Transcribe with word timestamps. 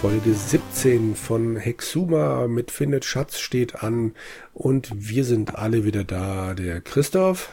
Folge 0.00 0.32
17 0.32 1.14
von 1.14 1.56
Hexuma 1.56 2.48
mit 2.48 2.70
Findet 2.70 3.04
Schatz 3.04 3.38
steht 3.38 3.82
an 3.82 4.14
und 4.54 4.90
wir 4.94 5.26
sind 5.26 5.56
alle 5.56 5.84
wieder 5.84 6.04
da. 6.04 6.54
Der 6.54 6.80
Christoph. 6.80 7.50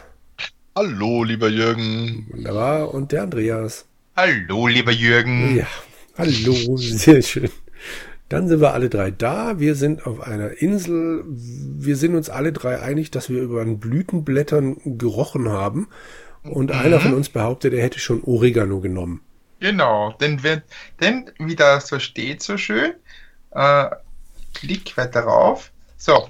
Hallo, 0.73 1.25
lieber 1.25 1.50
Jürgen. 1.50 2.25
Wunderbar. 2.29 2.93
Und 2.93 3.11
der 3.11 3.23
Andreas. 3.23 3.86
Hallo, 4.15 4.68
lieber 4.68 4.93
Jürgen. 4.93 5.57
Ja, 5.57 5.68
hallo, 6.18 6.78
sehr 6.78 7.21
schön. 7.21 7.50
Dann 8.29 8.47
sind 8.47 8.61
wir 8.61 8.74
alle 8.74 8.88
drei 8.88 9.11
da. 9.11 9.60
Wir 9.60 9.75
sind 9.75 10.07
auf 10.07 10.21
einer 10.21 10.61
Insel. 10.61 11.25
Wir 11.27 11.97
sind 11.97 12.16
uns 12.16 12.29
alle 12.29 12.54
drei 12.54 12.79
einig, 12.82 13.11
dass 13.11 13.29
wir 13.29 13.41
über 13.41 13.61
ein 13.61 13.77
Blütenblättern 13.77 14.97
gerochen 14.97 15.50
haben. 15.50 15.89
Und 16.43 16.69
mhm. 16.69 16.79
einer 16.79 17.02
von 17.02 17.14
uns 17.14 17.27
behauptet, 17.27 17.74
er 17.74 17.83
hätte 17.83 18.00
schon 18.00 18.24
Oregano 18.24 18.79
genommen. 18.79 19.19
Genau, 19.60 20.11
denn, 20.14 20.43
wenn, 20.43 20.61
denn 21.02 21.32
wie 21.39 21.56
da 21.56 21.79
so 21.79 22.00
steht 22.00 22.43
so 22.43 22.57
schön, 22.57 22.93
äh, 23.52 23.86
klick 24.54 24.96
weiter 24.97 25.21
rauf. 25.21 25.71
So, 25.97 26.30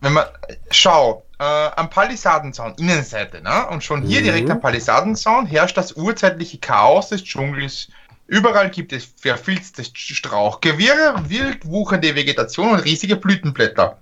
wenn 0.00 0.14
man, 0.14 0.26
schau, 0.70 1.24
äh, 1.38 1.44
am 1.44 1.88
Palisadenzaun, 1.88 2.74
Innenseite, 2.78 3.42
ne? 3.42 3.68
und 3.68 3.84
schon 3.84 4.02
hier 4.02 4.20
mhm. 4.20 4.24
direkt 4.24 4.50
am 4.50 4.60
Palisadenzaun 4.60 5.46
herrscht 5.46 5.76
das 5.76 5.92
urzeitliche 5.92 6.58
Chaos 6.58 7.10
des 7.10 7.22
Dschungels. 7.22 7.88
Überall 8.26 8.70
gibt 8.70 8.92
es 8.92 9.04
verfilztes 9.16 9.90
Strauchgewirre, 9.94 11.14
wild 11.28 11.66
wuchernde 11.66 12.14
Vegetation 12.14 12.70
und 12.70 12.80
riesige 12.80 13.16
Blütenblätter. 13.16 13.98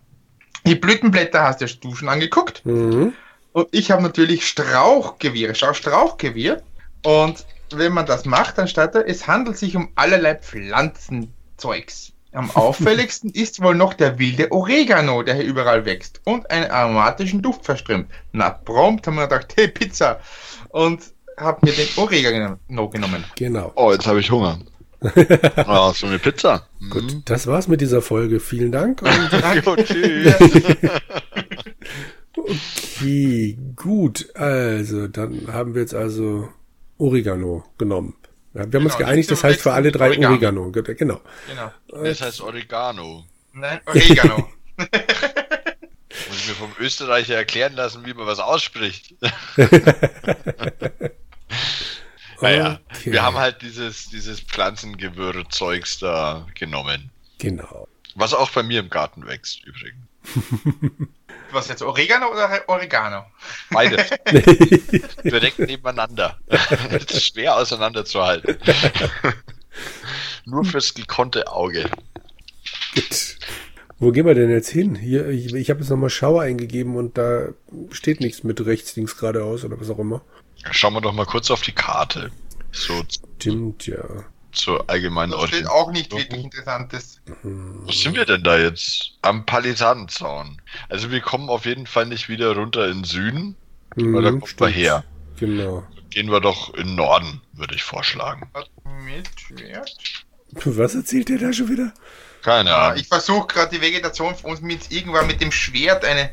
Die 0.65 0.77
Blütenblätter 0.77 1.43
hast 1.43 1.61
du 1.61 1.95
schon 1.95 2.09
angeguckt. 2.09 2.65
Mhm. 2.65 3.15
Und 3.53 3.69
ich 3.73 3.91
habe 3.91 4.03
natürlich 4.03 4.47
Strauchgewirr, 4.47 5.55
schau, 5.55 5.75
Strauchgewirr. 5.75 6.63
Und 7.05 7.45
wenn 7.79 7.93
man 7.93 8.07
das 8.07 8.25
macht, 8.25 8.59
dann 8.59 8.69
statt 8.69 8.95
es 8.95 9.27
handelt 9.27 9.57
sich 9.59 9.77
um 9.77 9.91
allerlei 9.95 10.35
Pflanzenzeugs. 10.35 12.13
Am 12.33 12.51
auffälligsten 12.55 13.31
ist 13.31 13.63
wohl 13.63 13.75
noch 13.75 13.95
der 13.95 14.19
wilde 14.19 14.51
Oregano, 14.53 15.23
der 15.23 15.35
hier 15.35 15.45
überall 15.45 15.85
wächst 15.85 16.21
und 16.25 16.51
einen 16.51 16.71
aromatischen 16.71 17.43
Duft 17.43 17.65
verströmt. 17.65 18.09
Na, 18.33 18.51
prompt 18.51 19.07
haben 19.07 19.17
wir 19.17 19.29
gedacht, 19.29 19.55
hey, 19.57 19.69
Pizza. 19.69 20.21
Und 20.71 21.03
hab 21.37 21.63
mir 21.63 21.73
den 21.73 21.89
Oregano 21.97 22.89
genommen. 22.89 23.25
Genau. 23.37 23.73
Oh, 23.75 23.93
jetzt 23.93 24.07
habe 24.07 24.21
ich 24.21 24.31
Hunger. 24.31 24.59
oh, 25.67 25.93
so 25.93 26.07
eine 26.07 26.19
Pizza. 26.19 26.67
Gut, 26.91 27.03
mhm. 27.03 27.23
das 27.25 27.47
war's 27.47 27.69
mit 27.69 27.81
dieser 27.81 28.03
Folge. 28.03 28.41
Vielen 28.41 28.73
Dank. 28.73 29.03
Und 29.03 29.31
jo, 29.65 29.77
tschüss. 29.77 30.35
okay, 32.37 33.59
gut. 33.75 34.29
Also, 34.35 35.09
dann 35.09 35.49
haben 35.53 35.75
wir 35.75 35.83
jetzt 35.83 35.95
also 35.95 36.49
Oregano 37.03 37.65
genommen. 37.79 38.15
Ja, 38.55 38.61
wir 38.61 38.63
haben 38.63 38.71
genau, 38.71 38.85
uns 38.85 38.97
geeinigt, 38.97 39.31
das 39.31 39.43
heißt 39.43 39.61
für 39.61 39.73
alle 39.73 39.91
drei 39.91 40.11
Oregano. 40.11 40.65
Oregano. 40.67 40.71
Genau. 40.71 41.21
genau. 41.49 41.73
Das 42.05 42.21
heißt 42.21 42.41
Oregano. 42.43 43.25
Nein, 43.53 43.81
Oregano. 43.87 44.49
Muss 44.77 46.39
ich 46.39 46.49
mir 46.49 46.55
vom 46.55 46.73
Österreicher 46.79 47.35
erklären 47.35 47.75
lassen, 47.75 48.07
wie 48.07 48.15
man 48.15 48.27
was 48.27 48.39
ausspricht. 48.39 49.15
naja, 52.41 52.81
okay. 52.91 53.13
wir 53.13 53.23
haben 53.23 53.37
halt 53.37 53.63
dieses, 53.63 54.09
dieses 54.11 54.41
Pflanzengewürr-Zeugs 54.41 55.99
da 55.99 56.47
genommen. 56.55 57.11
Genau. 57.39 57.89
Was 58.15 58.35
auch 58.35 58.51
bei 58.51 58.63
mir 58.63 58.81
im 58.81 58.91
Garten 58.91 59.27
wächst, 59.27 59.65
übrigens. 59.65 60.07
Was 61.53 61.69
jetzt, 61.69 61.83
Oregano 61.83 62.31
oder 62.31 62.63
Oregano? 62.69 63.25
Beides. 63.71 64.11
Direkt 65.25 65.59
nebeneinander. 65.59 66.39
Das 66.91 67.05
ist 67.05 67.27
schwer 67.27 67.57
auseinanderzuhalten. 67.57 68.57
Nur 70.45 70.65
fürs 70.65 70.95
gekonnte 70.95 71.49
Auge. 71.49 71.91
Gut. 72.95 73.37
Wo 73.99 74.11
gehen 74.11 74.27
wir 74.27 74.35
denn 74.35 74.51
jetzt 74.51 74.71
hin? 74.71 74.95
Hier, 74.95 75.29
ich, 75.29 75.55
ich 75.55 75.71
habe 75.71 75.81
jetzt 75.81 75.91
nochmal 75.91 76.11
Schauer 76.11 76.43
eingegeben 76.43 76.97
und 76.97 77.19
da 77.19 77.49
steht 77.91 78.21
nichts 78.21 78.43
mit 78.43 78.65
rechts, 78.65 78.97
links, 78.97 79.17
geradeaus 79.17 79.65
oder 79.65 79.81
was 79.81 79.91
auch 79.91 79.99
immer. 79.99 80.23
Schauen 80.71 80.95
wir 80.95 81.01
doch 81.01 81.13
mal 81.13 81.27
kurz 81.27 81.51
auf 81.51 81.63
die 81.63 81.73
Karte. 81.73 82.31
So 82.73 83.03
Stimmt, 83.39 83.87
ja 83.87 84.25
zur 84.53 84.89
allgemeinen 84.89 85.33
Das 85.33 85.49
steht 85.49 85.67
auch 85.67 85.91
nicht 85.91 86.13
wirklich 86.13 86.45
Interessantes. 86.45 87.21
Wo 87.43 87.91
sind 87.91 88.15
wir 88.15 88.25
denn 88.25 88.43
da 88.43 88.59
jetzt? 88.59 89.13
Am 89.23 89.45
Palisadenzaun. 89.47 90.61
Also 90.89 91.11
wir 91.11 91.21
kommen 91.21 91.49
auf 91.49 91.65
jeden 91.65 91.87
Fall 91.87 92.07
nicht 92.07 92.29
wieder 92.29 92.55
runter 92.55 92.89
in 92.89 93.05
Süden, 93.05 93.57
mhm, 93.97 94.15
weil 94.15 94.23
da 94.23 94.31
kommen 94.31 94.53
wir 94.59 94.69
her. 94.69 95.05
Genau. 95.39 95.87
Gehen 96.11 96.31
wir 96.31 96.41
doch 96.41 96.75
in 96.75 96.95
Norden, 96.95 97.41
würde 97.55 97.75
ich 97.75 97.83
vorschlagen. 97.83 98.51
Mit 99.05 99.29
Schwert? 99.41 100.25
Was 100.53 100.95
erzählt 100.95 101.31
ihr 101.31 101.39
da 101.39 101.53
schon 101.53 101.71
wieder? 101.71 101.95
Keine 102.43 102.75
Ahnung. 102.75 102.99
Ich 102.99 103.09
versuche 103.09 103.47
gerade 103.47 103.75
die 103.75 103.81
Vegetation 103.81 104.35
von 104.35 104.51
uns 104.53 104.61
mit 104.61 104.91
irgendwann 104.91 105.27
mit 105.27 105.41
dem 105.41 105.53
Schwert 105.53 106.05
eine. 106.05 106.31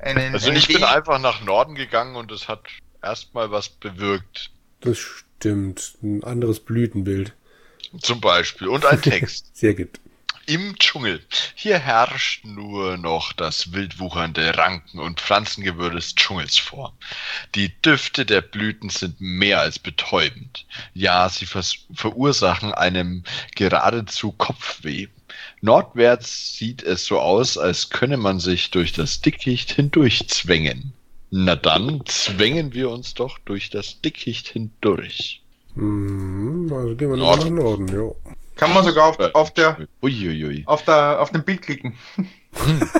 eine 0.00 0.32
also 0.32 0.50
eine 0.50 0.58
ich 0.58 0.66
bin 0.66 0.82
einfach 0.82 1.18
nach 1.20 1.44
Norden 1.44 1.74
gegangen 1.74 2.16
und 2.16 2.32
es 2.32 2.48
hat 2.48 2.62
erstmal 3.02 3.50
was 3.50 3.68
bewirkt. 3.68 4.50
Das 4.80 4.98
stimmt. 4.98 5.94
Ein 6.02 6.24
anderes 6.24 6.60
Blütenbild. 6.60 7.34
Zum 8.00 8.20
Beispiel. 8.20 8.68
Und 8.68 8.84
ein 8.84 9.00
Text. 9.02 9.56
Sehr 9.56 9.74
gut. 9.74 10.00
Im 10.46 10.76
Dschungel. 10.78 11.20
Hier 11.54 11.78
herrscht 11.78 12.44
nur 12.44 12.96
noch 12.96 13.32
das 13.32 13.72
wildwuchernde 13.72 14.56
Ranken- 14.56 14.98
und 14.98 15.20
Pflanzengewirr 15.20 15.90
des 15.90 16.16
Dschungels 16.16 16.58
vor. 16.58 16.96
Die 17.54 17.70
Düfte 17.82 18.26
der 18.26 18.40
Blüten 18.40 18.90
sind 18.90 19.20
mehr 19.20 19.60
als 19.60 19.78
betäubend. 19.78 20.66
Ja, 20.92 21.28
sie 21.28 21.46
verursachen 21.46 22.74
einem 22.74 23.22
geradezu 23.54 24.32
Kopfweh. 24.32 25.06
Nordwärts 25.60 26.56
sieht 26.56 26.82
es 26.82 27.06
so 27.06 27.20
aus, 27.20 27.56
als 27.56 27.90
könne 27.90 28.16
man 28.16 28.40
sich 28.40 28.70
durch 28.70 28.92
das 28.92 29.20
Dickicht 29.20 29.70
hindurchzwängen. 29.72 30.94
Na 31.30 31.54
dann 31.54 32.04
zwängen 32.06 32.74
wir 32.74 32.90
uns 32.90 33.14
doch 33.14 33.38
durch 33.38 33.70
das 33.70 34.00
Dickicht 34.00 34.48
hindurch. 34.48 35.42
Mhm, 35.74 36.72
also 36.72 36.96
gehen 36.96 37.10
wir 37.10 37.16
Norden. 37.16 37.54
nach 37.54 37.62
Norden, 37.62 37.88
ja. 37.88 38.32
Kann 38.56 38.74
man 38.74 38.84
sogar 38.84 39.06
auf, 39.08 39.18
auf 39.34 39.54
der, 39.54 39.78
Uiuiui. 40.02 40.64
auf 40.66 40.84
der, 40.84 41.20
auf 41.20 41.30
dem 41.30 41.44
Bild 41.44 41.62
klicken. 41.62 41.94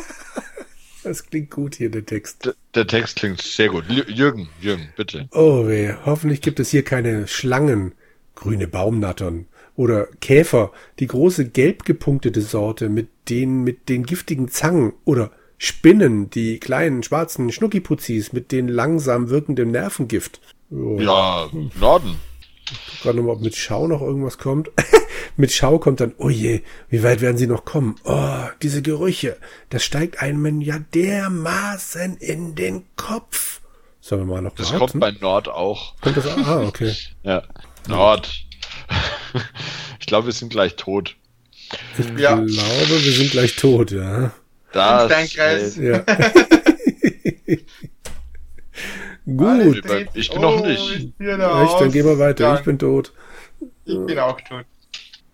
Das 1.03 1.25
klingt 1.25 1.51
gut 1.51 1.77
hier, 1.77 1.91
der 1.91 2.05
Text. 2.05 2.45
Der, 2.45 2.55
der 2.75 2.87
Text 2.87 3.17
klingt 3.17 3.41
sehr 3.41 3.71
gut. 3.71 3.85
Jürgen, 3.89 4.49
Jürgen, 4.61 4.91
bitte. 4.97 5.29
Oh 5.33 5.67
weh, 5.67 5.95
hoffentlich 6.05 6.43
gibt 6.43 6.61
es 6.61 6.71
hier 6.71 6.85
keine 6.85 7.27
Schlangen, 7.27 7.95
grüne 8.35 8.69
Baumnattern 8.69 9.47
oder 9.77 10.09
Käfer, 10.21 10.73
die 10.99 11.07
große 11.07 11.49
gelb 11.49 11.85
gepunktete 11.85 12.43
Sorte 12.43 12.91
mit 12.91 13.09
den, 13.31 13.63
mit 13.65 13.89
den 13.89 14.05
giftigen 14.05 14.49
Zangen 14.49 14.93
oder 15.07 15.31
Spinnen, 15.57 16.29
die 16.31 16.59
kleinen 16.59 17.03
schwarzen 17.03 17.51
Schnuckiputzis 17.51 18.33
mit 18.33 18.53
den 18.53 18.69
langsam 18.69 19.31
wirkenden 19.31 19.71
Nervengift. 19.71 20.41
Oh. 20.71 20.99
Ja, 21.01 21.49
Norden 21.81 22.17
gerade 23.03 23.19
nochmal, 23.19 23.37
ob 23.37 23.43
mit 23.43 23.57
Schau 23.57 23.87
noch 23.87 24.01
irgendwas 24.01 24.39
kommt. 24.39 24.71
mit 25.37 25.53
Schau 25.53 25.79
kommt 25.79 26.01
dann, 26.01 26.15
oh 26.19 26.29
je, 26.29 26.63
wie 26.89 27.03
weit 27.03 27.21
werden 27.21 27.37
sie 27.37 27.47
noch 27.47 27.65
kommen? 27.65 27.97
Oh, 28.05 28.45
diese 28.63 28.83
Gerüche, 28.83 29.37
das 29.69 29.85
steigt 29.85 30.21
einem 30.23 30.61
ja 30.61 30.79
dermaßen 30.95 32.17
in 32.19 32.55
den 32.55 32.85
Kopf. 32.97 33.61
Sollen 34.01 34.23
wir 34.23 34.35
mal 34.35 34.43
noch 34.43 34.55
Das 34.55 34.73
kommt 34.73 34.99
bei 34.99 35.13
Nord 35.13 35.49
auch. 35.49 35.95
Kommt 36.01 36.17
das 36.17 36.27
auch? 36.27 36.37
Ah, 36.39 36.63
okay. 36.63 36.95
ja, 37.23 37.43
Nord. 37.87 38.31
ich 40.01 40.07
glaube, 40.07 40.27
wir 40.27 40.33
sind 40.33 40.51
gleich 40.51 40.77
tot. 40.77 41.17
Ich 41.99 42.07
ja. 42.19 42.35
glaube, 42.35 42.49
wir 42.49 43.13
sind 43.13 43.31
gleich 43.31 43.57
tot, 43.57 43.93
ja. 43.93 44.33
Das, 44.73 45.11
Steinkreis. 45.11 45.77
Ja. 45.77 46.05
Gut. 49.37 49.83
Ich 50.15 50.31
bin 50.31 50.39
oh, 50.39 50.43
noch 50.43 50.67
nicht. 50.67 51.13
Echt, 51.19 51.81
dann 51.81 51.93
gehen 51.93 52.07
wir 52.07 52.19
weiter. 52.19 52.45
Dank. 52.45 52.61
Ich 52.61 52.65
bin 52.65 52.79
tot. 52.79 53.13
Ich 53.85 53.99
bin 54.07 54.19
auch 54.19 54.41
tot. 54.41 54.65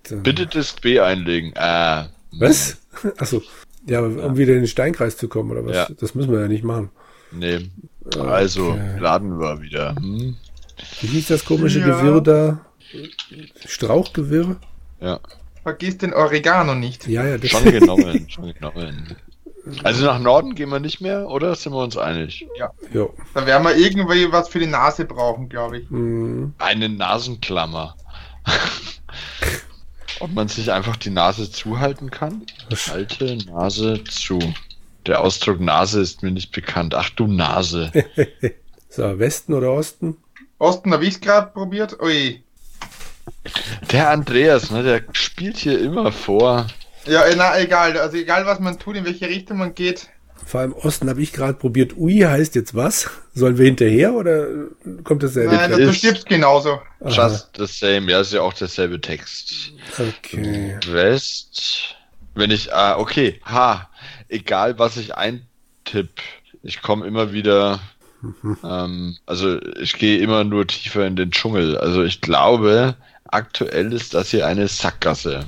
Dann. 0.05 0.23
Bitte 0.23 0.47
Disk 0.47 0.81
B 0.83 1.01
einlegen. 1.01 1.53
Äh. 1.55 2.05
Was? 2.33 2.79
Achso. 3.19 3.43
Ja, 3.87 4.01
um 4.01 4.19
ja. 4.19 4.37
wieder 4.37 4.55
in 4.55 4.61
den 4.61 4.69
Steinkreis 4.69 5.17
zu 5.17 5.29
kommen, 5.29 5.51
oder 5.51 5.65
was? 5.65 5.77
Ja. 5.77 5.89
Das 6.01 6.15
müssen 6.15 6.33
wir 6.33 6.41
ja 6.41 6.49
nicht 6.49 6.65
machen. 6.65 6.91
Nee. 7.33 7.71
Also, 8.19 8.71
okay. 8.71 8.99
laden 8.99 9.39
wir 9.39 9.61
wieder. 9.61 9.95
Hm? 9.97 10.37
Wie 11.01 11.07
hieß 11.07 11.29
das 11.29 11.45
komische 11.45 11.81
ja. 11.81 11.87
Gewirr 11.87 12.21
da? 12.21 12.67
Strauchgewirr? 13.67 14.57
Ja. 15.01 15.21
Vergiss 15.63 15.99
den 15.99 16.15
Oregano 16.15 16.75
nicht. 16.75 17.09
Ja, 17.09 17.27
ja, 17.27 17.39
das 17.39 17.51
Schon 17.51 17.65
genommen, 17.73 18.29
schon 18.29 18.53
genommen. 18.53 19.17
Also 19.83 20.05
nach 20.05 20.19
Norden 20.21 20.55
gehen 20.55 20.71
wir 20.71 20.79
nicht 20.79 21.01
mehr, 21.01 21.29
oder 21.29 21.55
sind 21.55 21.73
wir 21.73 21.83
uns 21.83 21.97
einig? 21.97 22.47
Ja. 22.57 22.71
Jo. 22.93 23.13
Da 23.35 23.47
werden 23.47 23.65
wir 23.65 23.77
irgendwie 23.77 24.31
was 24.31 24.49
für 24.49 24.61
die 24.61 24.67
Nase 24.67 25.05
brauchen, 25.05 25.49
glaube 25.49 25.79
ich. 25.79 25.91
Mhm. 25.91 26.55
Eine 26.59 26.89
Nasenklammer. 26.89 27.97
Ob 30.21 30.33
man 30.33 30.49
sich 30.49 30.73
einfach 30.73 30.97
die 30.97 31.11
Nase 31.11 31.51
zuhalten 31.51 32.11
kann? 32.11 32.47
Halte 32.89 33.37
Nase 33.47 34.03
zu. 34.05 34.39
Der 35.05 35.21
Ausdruck 35.21 35.61
Nase 35.61 36.01
ist 36.01 36.23
mir 36.23 36.31
nicht 36.31 36.53
bekannt. 36.53 36.95
Ach 36.95 37.11
du 37.11 37.27
Nase. 37.27 37.93
so, 38.89 39.19
Westen 39.19 39.53
oder 39.53 39.73
Osten? 39.73 40.17
Osten 40.59 40.93
habe 40.93 41.05
ich 41.05 41.21
gerade 41.21 41.53
probiert. 41.53 42.01
Ui. 42.01 42.43
Der 43.93 44.11
Andreas, 44.11 44.71
ne, 44.71 44.83
der 44.83 45.03
spielt 45.13 45.57
hier 45.59 45.79
immer 45.81 46.13
vor. 46.13 46.67
Ja, 47.07 47.23
äh, 47.23 47.37
na 47.37 47.59
egal. 47.59 47.97
Also 47.99 48.17
egal, 48.17 48.47
was 48.47 48.59
man 48.61 48.79
tut, 48.79 48.97
in 48.97 49.05
welche 49.05 49.29
Richtung 49.29 49.59
man 49.59 49.75
geht. 49.75 50.09
Vor 50.45 50.61
allem 50.61 50.73
Osten 50.75 51.09
habe 51.09 51.21
ich 51.23 51.33
gerade 51.33 51.55
probiert. 51.55 51.97
Ui 51.97 52.19
heißt 52.21 52.55
jetzt 52.55 52.75
was? 52.75 53.11
Sollen 53.35 53.59
wir 53.59 53.65
hinterher 53.65 54.13
oder 54.15 54.47
kommt 55.03 55.23
dasselbe? 55.23 55.55
Nein, 55.55 55.71
gleich? 55.71 55.83
du 55.83 55.91
ist- 55.91 55.97
stirbst 55.99 56.27
genauso. 56.27 56.81
Aha. 57.01 57.09
Just 57.29 57.49
the 57.57 57.67
same. 57.67 58.11
Ja, 58.11 58.21
ist 58.21 58.33
ja 58.33 58.43
auch 58.43 58.53
derselbe 58.53 59.01
Text. 59.01 59.73
Okay. 59.99 60.79
West. 60.89 61.97
Wenn 62.35 62.51
ich, 62.51 62.73
ah, 62.73 62.99
okay, 62.99 63.41
ha, 63.45 63.89
egal 64.29 64.79
was 64.79 64.97
ich 64.99 65.15
eintipp, 65.17 66.11
ich 66.63 66.83
komme 66.83 67.07
immer 67.07 67.33
wieder, 67.33 67.81
ähm, 68.63 69.17
also 69.27 69.61
ich 69.81 69.99
gehe 69.99 70.19
immer 70.19 70.45
nur 70.45 70.67
tiefer 70.67 71.07
in 71.07 71.17
den 71.17 71.31
Dschungel. 71.31 71.79
Also 71.79 72.05
ich 72.05 72.21
glaube, 72.21 72.95
aktuell 73.25 73.93
ist 73.93 74.15
das 74.15 74.31
hier 74.31 74.47
eine 74.47 74.69
Sackgasse. 74.69 75.47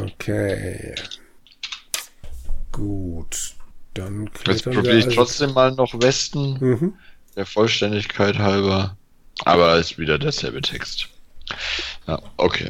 Okay. 0.00 0.94
Gut. 2.72 3.54
Dann 3.94 4.28
Jetzt 4.46 4.64
probiere 4.64 4.98
ich 4.98 5.04
also- 5.04 5.16
trotzdem 5.16 5.52
mal 5.52 5.72
noch 5.72 5.94
Westen, 6.00 6.54
Mhm. 6.60 6.94
der 7.36 7.46
Vollständigkeit 7.46 8.38
halber. 8.38 8.96
Aber 9.44 9.76
ist 9.78 9.98
wieder 9.98 10.18
derselbe 10.18 10.60
Text. 10.62 11.08
Ja, 12.06 12.20
okay. 12.36 12.68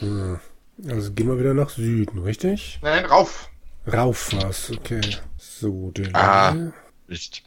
Also 0.00 1.12
gehen 1.12 1.28
wir 1.28 1.38
wieder 1.38 1.54
nach 1.54 1.70
Süden, 1.70 2.18
richtig? 2.20 2.78
Nein, 2.82 3.04
rauf. 3.06 3.48
Rauf 3.90 4.32
was, 4.32 4.70
okay. 4.70 5.00
So, 5.38 5.90
der 5.90 6.14
Ah. 6.14 6.54
Mist. 7.06 7.42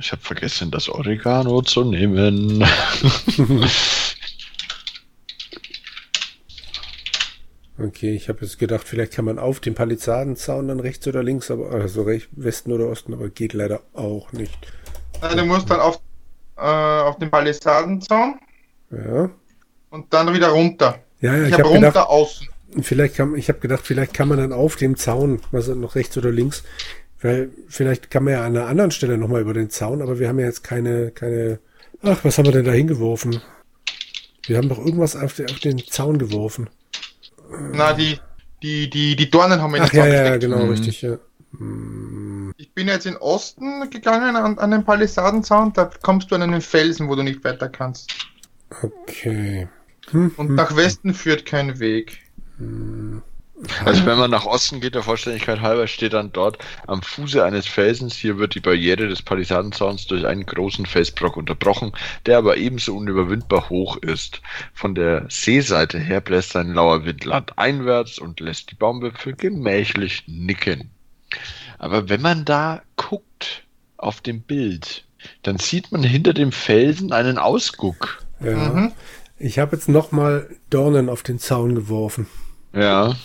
Ich 0.00 0.12
habe 0.12 0.22
vergessen, 0.22 0.70
das 0.70 0.88
Oregano 0.88 1.62
zu 1.62 1.84
nehmen. 1.84 2.60
Okay, 7.78 8.14
ich 8.14 8.28
habe 8.28 8.40
jetzt 8.42 8.58
gedacht, 8.58 8.86
vielleicht 8.86 9.12
kann 9.14 9.24
man 9.24 9.38
auf 9.38 9.58
dem 9.60 9.74
Palisadenzaun 9.74 10.68
dann 10.68 10.80
rechts 10.80 11.06
oder 11.08 11.22
links, 11.22 11.50
aber 11.50 11.70
also 11.70 12.02
rechts, 12.02 12.28
Westen 12.32 12.70
oder 12.72 12.88
Osten, 12.88 13.14
aber 13.14 13.28
geht 13.30 13.54
leider 13.54 13.80
auch 13.94 14.32
nicht. 14.32 14.56
Nein, 15.22 15.38
du 15.38 15.44
musst 15.46 15.70
dann 15.70 15.80
auf, 15.80 15.98
äh, 16.56 16.60
auf 16.60 17.18
den 17.18 17.30
Palisadenzaun 17.30 18.34
Ja. 18.90 19.30
und 19.90 20.12
dann 20.12 20.34
wieder 20.34 20.48
runter. 20.50 20.98
Ja, 21.20 21.34
ja, 21.36 21.42
ich 21.44 21.48
ich 21.48 21.52
habe 21.54 21.62
habe 21.64 21.72
runter 21.74 21.88
gedacht, 21.88 22.08
außen. 22.08 22.48
vielleicht 22.82 23.16
kann, 23.16 23.34
ich 23.36 23.48
habe 23.48 23.60
gedacht, 23.60 23.86
vielleicht 23.86 24.12
kann 24.12 24.28
man 24.28 24.38
dann 24.38 24.52
auf 24.52 24.76
dem 24.76 24.96
Zaun, 24.96 25.40
also 25.50 25.74
noch 25.74 25.94
rechts 25.94 26.16
oder 26.18 26.30
links, 26.30 26.64
weil 27.22 27.50
vielleicht 27.68 28.10
kann 28.10 28.24
man 28.24 28.34
ja 28.34 28.44
an 28.44 28.54
einer 28.56 28.66
anderen 28.66 28.90
Stelle 28.90 29.16
nochmal 29.16 29.40
über 29.40 29.54
den 29.54 29.70
Zaun, 29.70 30.02
aber 30.02 30.18
wir 30.18 30.28
haben 30.28 30.38
ja 30.38 30.46
jetzt 30.46 30.62
keine, 30.62 31.10
keine, 31.12 31.58
ach, 32.02 32.22
was 32.22 32.36
haben 32.36 32.44
wir 32.46 32.52
denn 32.52 32.64
da 32.66 32.72
hingeworfen? 32.72 33.40
Wir 34.46 34.58
haben 34.58 34.68
doch 34.68 34.78
irgendwas 34.78 35.16
auf, 35.16 35.34
den- 35.34 35.46
auf 35.50 35.60
den 35.60 35.78
Zaun 35.78 36.18
geworfen. 36.18 36.68
Na, 37.72 37.92
die, 37.92 38.18
die, 38.62 38.88
die, 38.90 39.16
die 39.16 39.30
Dornen 39.30 39.60
haben 39.60 39.72
wir 39.72 39.78
in 39.78 39.82
Ach 39.84 39.92
ja, 39.92 40.06
ja, 40.06 40.36
genau, 40.36 40.64
Mhm. 40.64 40.70
richtig, 40.70 41.02
ja. 41.02 41.16
Ich 42.56 42.72
bin 42.72 42.88
jetzt 42.88 43.06
in 43.06 43.16
Osten 43.18 43.90
gegangen 43.90 44.36
an, 44.36 44.58
an 44.58 44.70
den 44.70 44.84
Palisadenzaun, 44.84 45.72
da 45.74 45.90
kommst 46.02 46.30
du 46.30 46.34
an 46.34 46.42
einen 46.42 46.60
Felsen, 46.62 47.08
wo 47.08 47.14
du 47.14 47.22
nicht 47.22 47.44
weiter 47.44 47.68
kannst. 47.68 48.10
Okay. 48.82 49.68
Hm, 50.10 50.32
Und 50.36 50.50
nach 50.54 50.74
Westen 50.76 51.12
führt 51.14 51.44
kein 51.44 51.78
Weg. 51.78 52.18
Also 53.84 54.06
wenn 54.06 54.18
man 54.18 54.30
nach 54.30 54.44
Osten 54.44 54.80
geht, 54.80 54.94
der 54.94 55.02
Vollständigkeit 55.02 55.60
halber, 55.60 55.86
steht 55.86 56.14
dann 56.14 56.32
dort 56.32 56.58
am 56.86 57.00
Fuße 57.02 57.44
eines 57.44 57.66
Felsens. 57.66 58.16
Hier 58.16 58.38
wird 58.38 58.54
die 58.54 58.60
Barriere 58.60 59.08
des 59.08 59.22
Palisadenzauns 59.22 60.06
durch 60.06 60.26
einen 60.26 60.46
großen 60.46 60.84
Felsbrock 60.84 61.36
unterbrochen, 61.36 61.92
der 62.26 62.38
aber 62.38 62.56
ebenso 62.56 62.96
unüberwindbar 62.96 63.68
hoch 63.68 63.96
ist. 63.98 64.42
Von 64.74 64.94
der 64.94 65.26
Seeseite 65.28 65.98
her 65.98 66.20
bläst 66.20 66.56
ein 66.56 66.74
lauer 66.74 67.04
Wind 67.04 67.24
landeinwärts 67.24 68.18
und 68.18 68.40
lässt 68.40 68.70
die 68.70 68.74
Baumwipfel 68.74 69.34
gemächlich 69.34 70.24
nicken. 70.26 70.90
Aber 71.78 72.08
wenn 72.08 72.20
man 72.20 72.44
da 72.44 72.82
guckt 72.96 73.64
auf 73.96 74.20
dem 74.20 74.42
Bild, 74.42 75.04
dann 75.42 75.58
sieht 75.58 75.92
man 75.92 76.02
hinter 76.02 76.34
dem 76.34 76.50
Felsen 76.52 77.12
einen 77.12 77.38
Ausguck. 77.38 78.22
ja. 78.40 78.56
Mhm. 78.56 78.92
Ich 79.38 79.58
habe 79.58 79.74
jetzt 79.74 79.88
nochmal 79.88 80.48
Dornen 80.70 81.08
auf 81.08 81.24
den 81.24 81.40
Zaun 81.40 81.74
geworfen. 81.74 82.28
Ja. 82.72 83.16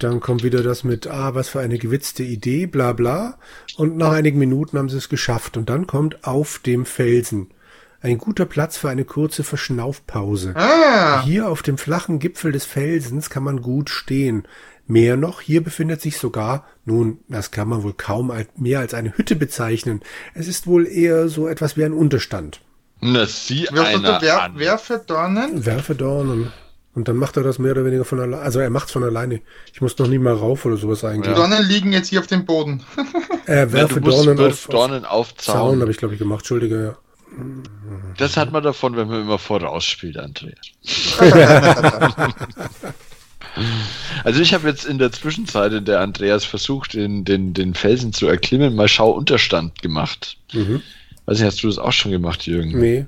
Dann 0.00 0.20
kommt 0.20 0.42
wieder 0.42 0.62
das 0.62 0.84
mit, 0.84 1.06
ah, 1.06 1.34
was 1.34 1.48
für 1.48 1.60
eine 1.60 1.78
gewitzte 1.78 2.22
Idee, 2.22 2.66
bla 2.66 2.92
bla. 2.92 3.38
Und 3.76 3.96
nach 3.96 4.12
einigen 4.12 4.38
Minuten 4.38 4.78
haben 4.78 4.88
sie 4.88 4.98
es 4.98 5.08
geschafft. 5.08 5.56
Und 5.56 5.70
dann 5.70 5.86
kommt 5.86 6.24
auf 6.24 6.58
dem 6.58 6.84
Felsen. 6.84 7.48
Ein 8.02 8.18
guter 8.18 8.44
Platz 8.44 8.76
für 8.76 8.90
eine 8.90 9.04
kurze 9.04 9.42
Verschnaufpause. 9.42 10.54
Ah, 10.54 11.22
Hier 11.24 11.48
auf 11.48 11.62
dem 11.62 11.78
flachen 11.78 12.18
Gipfel 12.18 12.52
des 12.52 12.64
Felsens 12.64 13.30
kann 13.30 13.42
man 13.42 13.62
gut 13.62 13.90
stehen. 13.90 14.46
Mehr 14.86 15.16
noch, 15.16 15.40
hier 15.40 15.64
befindet 15.64 16.00
sich 16.00 16.16
sogar, 16.16 16.64
nun, 16.84 17.18
das 17.28 17.50
kann 17.50 17.66
man 17.68 17.82
wohl 17.82 17.94
kaum 17.94 18.32
mehr 18.56 18.78
als 18.78 18.94
eine 18.94 19.16
Hütte 19.16 19.34
bezeichnen. 19.34 20.00
Es 20.34 20.46
ist 20.46 20.68
wohl 20.68 20.86
eher 20.86 21.28
so 21.28 21.48
etwas 21.48 21.76
wie 21.76 21.84
ein 21.84 21.92
Unterstand. 21.92 22.60
Na, 23.00 23.26
sieh 23.26 23.68
einer 23.68 24.22
wer, 24.22 24.42
an. 24.42 24.52
wer 24.56 24.78
Dornen? 24.98 25.66
Werfe 25.66 25.96
Dornen. 25.96 26.52
Und 26.96 27.08
dann 27.08 27.16
macht 27.16 27.36
er 27.36 27.42
das 27.42 27.58
mehr 27.58 27.72
oder 27.72 27.84
weniger 27.84 28.06
von 28.06 28.18
alleine. 28.18 28.42
Also 28.42 28.58
er 28.58 28.70
macht's 28.70 28.90
von 28.90 29.04
alleine. 29.04 29.42
Ich 29.74 29.82
muss 29.82 29.98
noch 29.98 30.08
nie 30.08 30.18
mal 30.18 30.32
rauf 30.32 30.64
oder 30.64 30.78
sowas 30.78 31.00
Die 31.00 31.06
eigentlich. 31.06 31.34
Dornen 31.36 31.62
liegen 31.68 31.92
jetzt 31.92 32.08
hier 32.08 32.20
auf 32.20 32.26
dem 32.26 32.46
Boden. 32.46 32.82
Er 33.46 33.66
Ja, 33.66 33.72
werfe 33.72 34.00
musst 34.00 34.26
Dornen 34.26 34.40
auf 34.40 34.66
Dornen 34.66 35.04
auf 35.04 35.36
Zaun, 35.36 35.54
Zaun. 35.54 35.80
habe 35.82 35.90
ich 35.90 35.98
glaube 35.98 36.14
ich 36.14 36.18
gemacht. 36.18 36.40
Entschuldige. 36.40 36.96
Ja. 37.36 37.42
Das 38.16 38.36
hat 38.38 38.50
man 38.50 38.64
davon, 38.64 38.96
wenn 38.96 39.08
man 39.08 39.20
immer 39.20 39.38
vorausspielt, 39.38 40.16
Andreas. 40.16 40.56
Also 44.22 44.40
ich 44.42 44.52
habe 44.52 44.68
jetzt 44.68 44.84
in 44.84 44.98
der 44.98 45.12
Zwischenzeit, 45.12 45.72
in 45.72 45.86
der 45.86 46.00
Andreas 46.00 46.44
versucht, 46.44 46.92
den, 46.92 47.24
den, 47.24 47.54
den 47.54 47.72
Felsen 47.72 48.12
zu 48.12 48.26
erklimmen, 48.26 48.74
mal 48.74 48.86
Schauunterstand 48.86 49.80
gemacht. 49.80 50.36
Mhm. 50.52 50.82
Weiß 51.24 51.38
nicht, 51.38 51.46
hast 51.46 51.62
du 51.62 51.68
das 51.68 51.78
auch 51.78 51.92
schon 51.92 52.10
gemacht, 52.10 52.44
Jürgen? 52.46 52.78
Nee. 52.78 53.06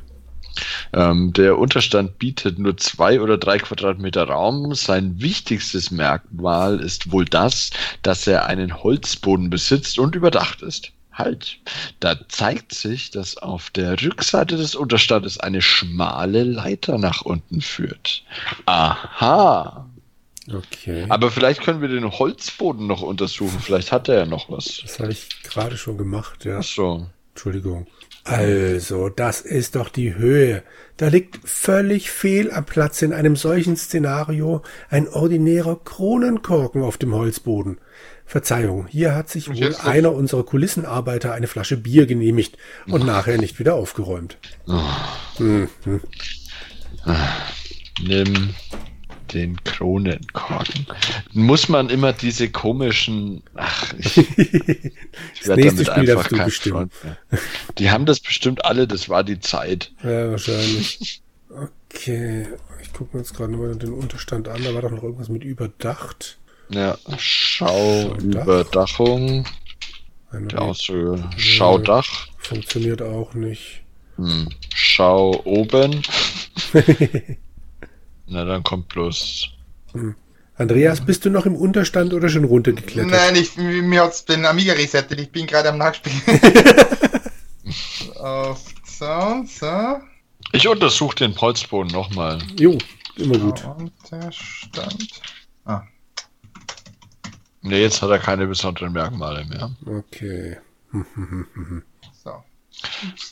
Ähm, 0.92 1.32
der 1.32 1.58
Unterstand 1.58 2.18
bietet 2.18 2.58
nur 2.58 2.76
zwei 2.76 3.20
oder 3.20 3.38
drei 3.38 3.58
Quadratmeter 3.58 4.24
Raum. 4.24 4.74
Sein 4.74 5.20
wichtigstes 5.20 5.90
Merkmal 5.90 6.80
ist 6.80 7.12
wohl 7.12 7.24
das, 7.24 7.70
dass 8.02 8.26
er 8.26 8.46
einen 8.46 8.82
Holzboden 8.82 9.50
besitzt 9.50 9.98
und 9.98 10.14
überdacht 10.14 10.62
ist. 10.62 10.92
Halt. 11.12 11.58
Da 11.98 12.16
zeigt 12.28 12.72
sich, 12.72 13.10
dass 13.10 13.36
auf 13.38 13.70
der 13.70 14.00
Rückseite 14.00 14.56
des 14.56 14.76
Unterstandes 14.76 15.40
eine 15.40 15.60
schmale 15.60 16.44
Leiter 16.44 16.96
nach 16.96 17.22
unten 17.22 17.60
führt. 17.60 18.22
Aha. 18.66 19.88
Okay. 20.52 21.06
Aber 21.08 21.30
vielleicht 21.30 21.62
können 21.62 21.80
wir 21.80 21.88
den 21.88 22.10
Holzboden 22.10 22.86
noch 22.86 23.02
untersuchen. 23.02 23.58
Vielleicht 23.60 23.92
hat 23.92 24.08
er 24.08 24.18
ja 24.18 24.26
noch 24.26 24.48
was. 24.48 24.80
Das 24.82 24.98
habe 25.00 25.12
ich 25.12 25.28
gerade 25.42 25.76
schon 25.76 25.98
gemacht, 25.98 26.44
ja. 26.44 26.58
Ach 26.60 26.64
so. 26.64 27.06
Entschuldigung. 27.34 27.86
Also, 28.28 29.08
das 29.08 29.40
ist 29.40 29.74
doch 29.74 29.88
die 29.88 30.14
Höhe. 30.14 30.62
Da 30.98 31.08
liegt 31.08 31.48
völlig 31.48 32.10
fehl 32.10 32.52
am 32.52 32.66
Platz 32.66 33.00
in 33.00 33.14
einem 33.14 33.36
solchen 33.36 33.76
Szenario 33.76 34.62
ein 34.90 35.08
ordinärer 35.08 35.80
Kronenkorken 35.82 36.82
auf 36.82 36.98
dem 36.98 37.14
Holzboden. 37.14 37.78
Verzeihung, 38.26 38.86
hier 38.86 39.14
hat 39.14 39.30
sich 39.30 39.48
wohl 39.48 39.74
einer 39.76 40.12
unserer 40.12 40.44
Kulissenarbeiter 40.44 41.32
eine 41.32 41.46
Flasche 41.46 41.78
Bier 41.78 42.04
genehmigt 42.04 42.58
und 42.86 43.06
nachher 43.06 43.38
nicht 43.38 43.58
wieder 43.58 43.74
aufgeräumt. 43.74 44.36
Hm, 45.38 45.68
hm. 45.84 46.00
Nimm 48.02 48.54
den 49.32 49.62
Kronenkorken. 49.64 50.86
Muss 51.32 51.68
man 51.68 51.90
immer 51.90 52.12
diese 52.12 52.50
komischen. 52.50 53.42
Ach, 53.54 53.94
ich, 53.98 54.16
ich 54.38 54.92
Das 55.38 55.48
werd 55.48 55.58
nächste 55.60 55.84
damit 55.84 56.10
einfach 56.10 56.28
kein 56.30 56.44
bestimmen. 56.46 56.90
Freund 56.90 57.04
mehr. 57.04 57.16
Die 57.78 57.90
haben 57.90 58.06
das 58.06 58.20
bestimmt 58.20 58.64
alle, 58.64 58.86
das 58.86 59.08
war 59.08 59.24
die 59.24 59.40
Zeit. 59.40 59.92
Ja, 60.02 60.30
wahrscheinlich. 60.30 61.22
Okay, 61.50 62.46
ich 62.82 62.92
gucke 62.92 63.16
mir 63.16 63.22
jetzt 63.22 63.34
gerade 63.34 63.52
mal 63.52 63.74
den 63.74 63.92
Unterstand 63.92 64.48
an. 64.48 64.62
Da 64.62 64.74
war 64.74 64.82
doch 64.82 64.90
noch 64.90 65.02
irgendwas 65.02 65.28
mit 65.28 65.44
überdacht. 65.44 66.38
Ja, 66.70 66.98
Schau, 67.16 68.14
Schaudach. 68.18 68.42
Überdachung, 68.44 69.46
der 70.32 70.60
Ausdruck, 70.60 71.20
Schaudach, 71.38 72.28
funktioniert 72.38 73.00
auch 73.00 73.32
nicht. 73.34 73.82
hm. 74.16 74.48
Schau 74.74 75.40
oben. 75.44 76.02
Na, 78.28 78.44
dann 78.44 78.62
kommt 78.62 78.88
bloß. 78.88 79.48
Andreas, 80.56 81.00
bist 81.04 81.24
du 81.24 81.30
noch 81.30 81.46
im 81.46 81.54
Unterstand 81.54 82.12
oder 82.12 82.28
schon 82.28 82.44
runtergeklettert? 82.44 83.10
Nein, 83.10 83.36
ich, 83.36 83.56
mir 83.56 84.02
hat's 84.02 84.24
den 84.24 84.44
Amiga 84.44 84.74
resettet. 84.74 85.20
Ich 85.20 85.30
bin 85.30 85.46
gerade 85.46 85.70
am 85.70 85.78
Nachspielen. 85.78 86.20
auf 88.16 88.64
Zaun, 88.84 89.46
so. 89.46 90.00
Ich 90.52 90.66
untersuche 90.66 91.16
den 91.16 91.40
Holzboden 91.40 91.92
nochmal. 91.92 92.38
Jo, 92.58 92.76
immer 93.16 93.38
gut. 93.38 93.64
Unterstand. 93.64 95.20
Ah, 95.64 95.82
Ne, 97.62 97.80
jetzt 97.80 98.00
hat 98.02 98.10
er 98.10 98.18
keine 98.18 98.46
besonderen 98.46 98.92
Merkmale 98.92 99.44
mehr. 99.44 99.70
Okay. 99.84 100.56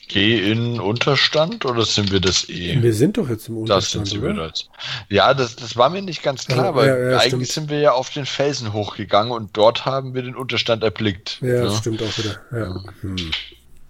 Geh 0.09 0.51
in 0.51 0.81
Unterstand 0.81 1.65
oder 1.65 1.85
sind 1.85 2.11
wir 2.11 2.21
das 2.21 2.49
eh? 2.49 2.81
Wir 2.83 2.93
sind 2.95 3.17
doch 3.17 3.29
jetzt 3.29 3.49
im 3.49 3.65
Das 3.67 3.93
sind 3.93 4.01
Unterstand, 4.01 4.25
oder? 4.25 4.35
bereits. 4.35 4.69
Ja, 5.09 5.35
das, 5.35 5.55
das 5.57 5.77
war 5.77 5.89
mir 5.91 6.03
nicht 6.03 6.23
ganz 6.23 6.47
klar, 6.47 6.67
Ja, 6.67 6.75
weil 6.75 6.89
ja, 6.89 7.11
ja, 7.11 7.19
eigentlich 7.19 7.51
stimmt. 7.51 7.69
sind 7.69 7.71
wir 7.71 7.79
ja 7.81 7.93
auf 7.93 8.11
den 8.11 8.27
Felsen 8.27 8.73
hochgegangen 8.73 9.31
und 9.33 9.57
dort 9.57 9.85
haben 9.85 10.15
wir 10.15 10.23
den 10.23 10.35
Unterstand 10.35 10.83
erblickt. 10.83 11.39
Ja, 11.43 11.63
das 11.63 11.79
stimmt 11.79 12.03
auch 12.03 12.19
wieder. 12.19 12.37
Ja. 12.53 12.83
Hm. 13.03 13.31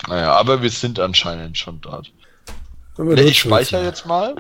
Naja, 0.09 0.33
aber 0.35 0.61
wir 0.63 0.71
sind 0.71 1.01
anscheinend 1.01 1.57
schon 1.57 1.81
dort. 1.81 2.13
Nee, 2.99 3.23
ich 3.23 3.39
speichere 3.41 3.85
jetzt 3.85 4.07
mal, 4.07 4.35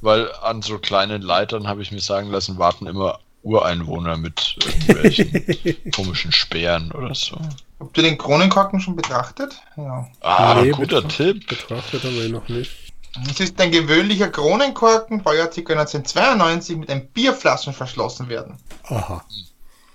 weil 0.00 0.30
an 0.42 0.60
so 0.62 0.78
kleinen 0.78 1.22
Leitern 1.22 1.66
habe 1.66 1.82
ich 1.82 1.92
mir 1.92 2.00
sagen 2.00 2.30
lassen, 2.30 2.58
warten 2.58 2.86
immer 2.86 3.20
Ureinwohner 3.42 4.16
mit 4.16 4.56
irgendwelchen 4.64 5.90
komischen 5.92 6.32
Speeren 6.32 6.90
oder 6.92 7.14
so. 7.14 7.38
Habt 7.78 7.96
ihr 7.98 8.02
den 8.04 8.16
Kronenkorken 8.18 8.80
schon 8.80 8.96
betrachtet? 8.96 9.60
Ja. 9.76 10.08
Ah, 10.20 10.60
Nee, 10.62 10.70
guter 10.70 10.98
betra- 11.00 11.08
Tipp. 11.08 11.46
Betrachtet 11.48 12.02
haben 12.04 12.14
wir 12.14 12.24
ihn 12.26 12.32
noch 12.32 12.48
nicht. 12.48 12.70
Es 13.30 13.40
ist 13.40 13.60
ein 13.60 13.70
gewöhnlicher 13.70 14.28
Kronenkorken, 14.28 15.22
Baujahr 15.22 15.48
ca. 15.48 15.58
1992, 15.58 16.76
mit 16.76 16.90
einem 16.90 17.06
Bierflaschen 17.08 17.72
verschlossen 17.72 18.28
werden. 18.28 18.58
Aha. 18.84 19.24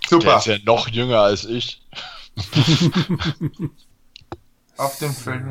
Der 0.09 0.19
Super. 0.19 0.37
ist 0.37 0.45
ja 0.47 0.57
noch 0.65 0.87
jünger 0.89 1.19
als 1.21 1.45
ich. 1.45 1.81
Auf 4.77 4.97
dem 4.99 5.13
Feld. 5.13 5.43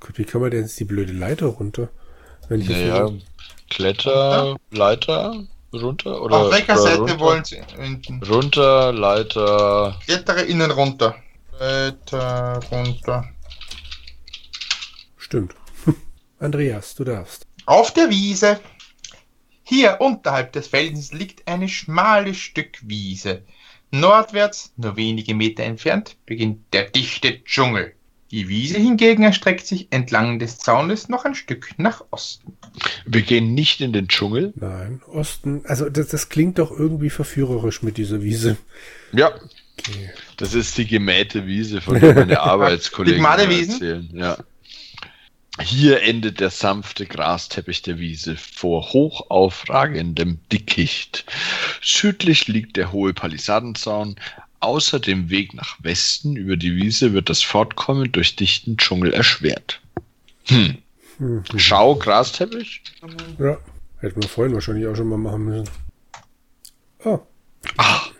Gut, 0.00 0.18
wie 0.18 0.24
kann 0.24 0.40
man 0.40 0.50
denn 0.50 0.62
jetzt 0.62 0.78
die 0.78 0.84
blöde 0.84 1.12
Leiter 1.12 1.46
runter? 1.46 1.88
Wenn 2.48 2.60
ich 2.60 2.68
Naja, 2.68 3.00
nur- 3.00 3.18
Kletter, 3.68 4.56
Leiter, 4.70 5.44
runter 5.72 6.20
oder 6.22 6.36
Auf 6.36 6.52
welcher 6.52 6.76
Seite 6.76 6.98
runter? 6.98 7.20
wollen 7.20 7.44
Sie 7.44 7.56
enden? 7.78 8.22
Runter, 8.22 8.92
Leiter. 8.92 9.96
Klettere 10.04 10.42
innen 10.42 10.70
runter. 10.70 11.14
Weiter 11.60 12.58
runter. 12.72 13.28
Stimmt. 15.18 15.54
Andreas, 16.38 16.94
du 16.94 17.04
darfst. 17.04 17.46
Auf 17.66 17.92
der 17.92 18.08
Wiese. 18.08 18.58
Hier 19.62 20.00
unterhalb 20.00 20.52
des 20.54 20.68
Felsens 20.68 21.12
liegt 21.12 21.46
ein 21.46 21.68
schmales 21.68 22.38
Stück 22.38 22.78
Wiese. 22.80 23.42
Nordwärts, 23.90 24.72
nur 24.78 24.96
wenige 24.96 25.34
Meter 25.34 25.64
entfernt, 25.64 26.16
beginnt 26.24 26.72
der 26.72 26.88
dichte 26.88 27.44
Dschungel. 27.44 27.92
Die 28.30 28.48
Wiese 28.48 28.78
hingegen 28.78 29.24
erstreckt 29.24 29.66
sich 29.66 29.88
entlang 29.90 30.38
des 30.38 30.58
Zaunes 30.58 31.10
noch 31.10 31.26
ein 31.26 31.34
Stück 31.34 31.72
nach 31.76 32.04
Osten. 32.10 32.56
Wir 33.04 33.22
gehen 33.22 33.52
nicht 33.52 33.82
in 33.82 33.92
den 33.92 34.08
Dschungel. 34.08 34.54
Nein, 34.56 35.02
Osten. 35.12 35.60
Also 35.66 35.90
das, 35.90 36.08
das 36.08 36.30
klingt 36.30 36.58
doch 36.58 36.70
irgendwie 36.70 37.10
verführerisch 37.10 37.82
mit 37.82 37.98
dieser 37.98 38.22
Wiese. 38.22 38.56
Ja, 39.12 39.32
Okay. 39.80 40.10
das 40.36 40.54
ist 40.54 40.76
die 40.78 40.86
gemähte 40.86 41.46
Wiese, 41.46 41.80
von 41.80 41.98
der 42.00 42.14
meine 42.14 42.40
Arbeitskollegen 42.40 43.24
erzählen. 43.24 44.08
Ja. 44.12 44.38
Hier 45.60 46.02
endet 46.02 46.40
der 46.40 46.50
sanfte 46.50 47.06
Grasteppich 47.06 47.82
der 47.82 47.98
Wiese 47.98 48.36
vor 48.36 48.92
hoch 48.92 49.30
aufragendem 49.30 50.38
Dickicht. 50.52 51.24
Südlich 51.82 52.48
liegt 52.48 52.76
der 52.76 52.92
hohe 52.92 53.12
Palisadenzaun. 53.12 54.16
Außer 54.60 55.00
dem 55.00 55.30
Weg 55.30 55.54
nach 55.54 55.76
Westen 55.82 56.36
über 56.36 56.56
die 56.56 56.76
Wiese 56.76 57.12
wird 57.14 57.30
das 57.30 57.42
Fortkommen 57.42 58.12
durch 58.12 58.36
dichten 58.36 58.76
Dschungel 58.76 59.12
erschwert. 59.12 59.80
Hm. 60.46 60.78
Hm. 61.18 61.44
Schau, 61.56 61.94
Grasteppich? 61.96 62.82
Ja, 63.38 63.58
hätten 63.98 64.22
wir 64.22 64.28
vorhin 64.28 64.54
wahrscheinlich 64.54 64.86
auch 64.86 64.96
schon 64.96 65.08
mal 65.08 65.18
machen 65.18 65.44
müssen. 65.44 65.68
Oh. 67.04 67.20
Ach, 67.76 68.10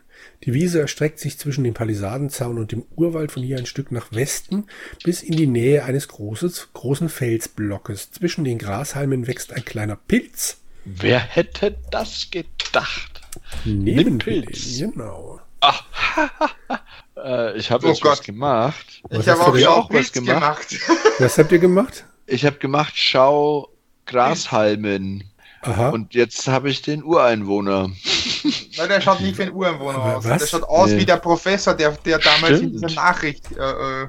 Die 0.45 0.55
Wiese 0.55 0.81
erstreckt 0.81 1.19
sich 1.19 1.39
zwischen 1.39 1.65
dem 1.65 1.75
Palisadenzaun 1.75 2.59
und 2.59 2.73
dem 2.73 2.85
Urwald 2.97 3.31
von 3.33 3.43
hier 3.43 3.59
ein 3.59 3.67
Stück 3.67 3.93
nach 3.93 4.11
Westen 4.11 4.67
bis 5.05 5.23
in 5.23 5.37
die 5.37 5.47
Nähe 5.47 5.85
eines 5.85 6.09
großes, 6.09 6.69
großen 6.73 7.11
Felsblockes. 7.11 8.11
Zwischen 8.13 8.45
den 8.45 8.59
Grashalmen 8.59 9.27
wächst 9.27 9.53
ein 9.53 9.65
kleiner 9.65 9.97
Pilz. 9.97 10.59
wer 10.85 11.19
hätte 11.19 11.77
das 11.91 12.29
gedacht? 12.31 13.21
Neben 13.65 14.19
Pilz. 14.19 14.79
Genau. 14.79 15.41
Ach, 15.61 15.85
äh, 17.17 17.59
ich 17.59 17.71
habe 17.71 17.87
Oh 17.87 17.91
jetzt 17.91 18.03
was 18.03 18.23
gemacht. 18.23 19.03
Was 19.11 19.27
ich 19.27 19.29
habe 19.29 19.43
auch 19.43 19.69
auch 19.69 19.93
was 19.93 20.11
gemacht? 20.11 20.71
gemacht. 20.71 21.19
Was 21.19 21.37
habt 21.37 21.53
ihr 21.53 21.59
gemacht? 21.59 22.07
Ich 22.27 22.47
habe 22.47 22.57
gemacht, 22.57 22.95
schau 22.97 23.69
Grashalmen. 24.07 25.30
Aha. 25.63 25.91
Und 25.91 26.15
jetzt 26.15 26.49
habe 26.49 26.71
ich 26.71 26.83
den 26.83 27.03
Ureinwohner. 27.05 27.91
Weil 28.77 28.89
der 28.89 29.01
schaut 29.01 29.21
nicht 29.21 29.37
wie 29.39 29.43
ein 29.43 29.53
Ureinwohner 29.53 29.99
aus. 30.17 30.25
was? 30.25 30.39
Der 30.41 30.47
schaut 30.47 30.63
aus 30.63 30.91
Nee. 30.91 31.01
wie 31.01 31.05
der 31.07 31.17
Professor, 31.19 31.75
der, 31.75 31.93
der 31.93 32.19
damals 32.19 32.61
in 32.61 32.69
Stimmt. 32.69 32.75
dieser 32.75 32.95
Nachricht. 32.95 33.53
Äh, 33.53 34.03
äh, 34.05 34.09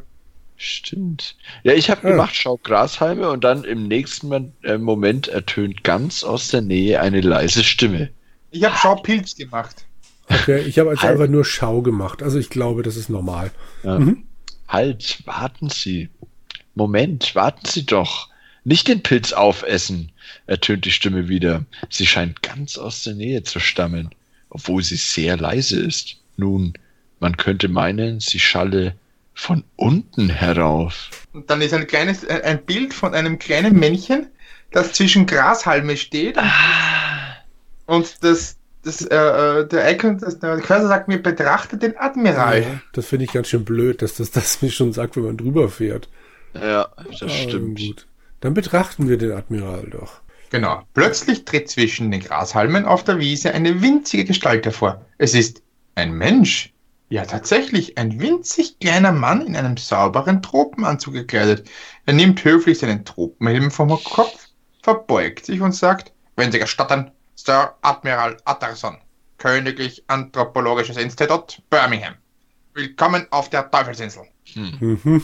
Stimmt. 0.55 1.36
Ja, 1.63 1.74
ich 1.74 1.89
habe 1.89 2.08
Ah. 2.08 2.12
gemacht, 2.12 2.36
schau 2.36 2.58
Grashalme 2.58 3.29
und 3.29 3.43
dann 3.43 3.63
im 3.63 3.88
nächsten 3.88 4.53
äh, 4.63 4.77
Moment 4.77 5.27
ertönt 5.27 5.84
ganz 5.84 6.24
aus 6.24 6.50
der 6.50 6.62
Nähe 6.62 7.01
eine 7.01 7.22
leise 7.22 7.63
Stimme. 7.63 8.12
ich 8.51 8.63
habe 8.63 8.75
Schau 8.77 8.96
Pilz 8.96 9.36
gemacht. 9.36 9.86
Okay, 10.29 10.60
ich 10.60 10.77
habe 10.79 10.91
also 10.91 11.01
Halt. 11.01 11.13
einfach 11.13 11.27
nur 11.27 11.43
Schau 11.43 11.81
gemacht. 11.81 12.22
Also 12.24 12.38
ich 12.39 12.50
glaube, 12.50 12.84
das 12.84 12.96
ist 12.96 13.10
normal. 13.10 13.51
Ja. 13.84 14.00
Mhm. 14.00 14.24
Halt, 14.67 15.24
warten 15.25 15.70
Sie. 15.70 16.10
Moment, 16.75 17.36
warten 17.36 17.65
Sie 17.65 17.86
doch. 17.86 18.29
Nicht 18.63 18.88
den 18.88 19.01
Pilz 19.01 19.34
aufessen, 19.34 20.12
ertönt 20.46 20.86
die 20.86 20.91
Stimme 20.91 21.27
wieder. 21.27 21.65
Sie 21.89 22.06
scheint 22.06 22.44
ganz 22.44 22.77
aus 22.77 23.03
der 23.03 23.15
Nähe 23.15 23.44
zu 23.44 23.60
stammen, 23.60 24.12
obwohl 24.50 24.84
sie 24.84 24.98
sehr 24.98 25.38
leise 25.38 25.80
ist. 25.80 26.18
Nun, 26.38 26.74
man 27.20 27.38
könnte 27.38 27.70
meinen, 27.70 28.20
sie 28.20 28.39
schalle 28.39 28.96
von 29.34 29.63
unten 29.77 30.30
herauf. 30.30 31.10
Und 31.34 31.50
dann 31.50 31.62
ist 31.62 31.74
ein 31.74 31.88
kleines, 31.88 32.27
ein 32.27 32.41
ein 32.41 32.65
Bild 32.65 32.94
von 32.94 33.15
einem 33.15 33.39
kleinen 33.39 33.80
Männchen, 33.80 34.27
das 34.72 34.94
zwischen 34.94 35.25
Grashalme 35.25 35.98
steht. 35.98 36.38
Ah. 36.38 37.38
Und 37.88 38.24
das, 38.24 38.58
das, 38.84 39.01
äh, 39.06 39.15
äh, 39.15 39.68
der 39.68 39.91
Icon, 39.91 40.20
das, 40.20 40.39
der 40.39 40.58
Cursor 40.60 40.88
sagt 40.88 41.08
mir, 41.08 41.18
betrachte 41.18 41.77
den 41.77 41.98
Admiral. 41.98 42.62
Ja, 42.62 42.82
das 42.94 43.08
finde 43.08 43.25
ich 43.25 43.32
ganz 43.32 43.48
schön 43.50 43.65
blöd, 43.65 44.01
dass 44.01 44.15
das 44.15 44.32
das 44.32 44.62
mir 44.62 44.72
schon 44.72 44.94
sagt, 44.94 45.15
wenn 45.15 45.24
man 45.24 45.38
drüber 45.38 45.70
fährt. 45.70 46.10
Ja, 46.53 46.89
das 47.10 47.24
Aber 47.24 47.32
stimmt. 47.32 47.80
Gut. 47.80 48.08
Dann 48.41 48.55
betrachten 48.55 49.07
wir 49.07 49.17
den 49.17 49.31
Admiral 49.31 49.88
doch. 49.89 50.21
Genau. 50.50 50.83
Plötzlich 50.93 51.45
tritt 51.45 51.69
zwischen 51.69 52.12
den 52.12 52.21
Grashalmen 52.21 52.86
auf 52.86 53.03
der 53.03 53.19
Wiese 53.19 53.53
eine 53.53 53.81
winzige 53.81 54.25
Gestalt 54.25 54.65
hervor. 54.65 55.05
Es 55.17 55.33
ist 55.33 55.62
ein 55.95 56.12
Mensch. 56.12 56.74
Ja, 57.10 57.25
tatsächlich, 57.25 57.98
ein 57.98 58.19
winzig 58.19 58.79
kleiner 58.79 59.12
Mann 59.12 59.45
in 59.45 59.55
einem 59.55 59.77
sauberen 59.77 60.41
Tropenanzug 60.41 61.13
gekleidet. 61.13 61.69
Er 62.05 62.13
nimmt 62.13 62.43
höflich 62.43 62.79
seinen 62.79 63.05
Tropenhelm 63.05 63.69
vom 63.69 63.89
Kopf, 64.03 64.48
verbeugt 64.81 65.45
sich 65.45 65.62
und 65.62 65.74
sagt, 65.74 66.12
wenn 66.36 66.51
Sie 66.51 66.60
gestatten, 66.60 67.12
Sir 67.36 67.75
Admiral 67.81 68.38
Utterson, 68.45 68.98
Königlich 69.38 70.03
Anthropologisches 70.07 70.98
Institut, 70.98 71.62
Birmingham. 71.69 72.15
Willkommen 72.74 73.27
auf 73.29 73.50
der 73.50 73.69
Teufelsinsel. 73.69 74.24
Hm. 74.53 75.21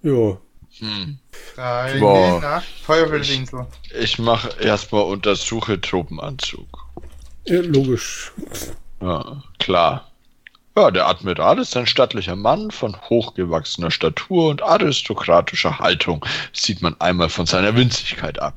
Ja, 0.00 0.38
Hm. 0.78 1.18
Reine 1.56 2.00
Boah. 2.00 2.40
nach 2.40 2.62
Teufelsinsel. 2.86 3.66
Ich 3.98 4.18
mache 4.18 4.50
erstmal 4.60 5.02
Untersuche 5.02 5.80
Tropenanzug. 5.80 6.86
ja, 7.46 7.60
logisch. 7.60 8.32
Ja, 9.00 9.42
klar. 9.58 10.10
Ja, 10.76 10.92
der 10.92 11.08
Admiral 11.08 11.58
ist 11.58 11.76
ein 11.76 11.88
stattlicher 11.88 12.36
Mann 12.36 12.70
von 12.70 12.96
hochgewachsener 13.10 13.90
Statur 13.90 14.50
und 14.50 14.62
aristokratischer 14.62 15.80
Haltung, 15.80 16.24
sieht 16.52 16.82
man 16.82 16.94
einmal 17.00 17.28
von 17.28 17.46
seiner 17.46 17.74
Winzigkeit 17.74 18.38
ab. 18.38 18.54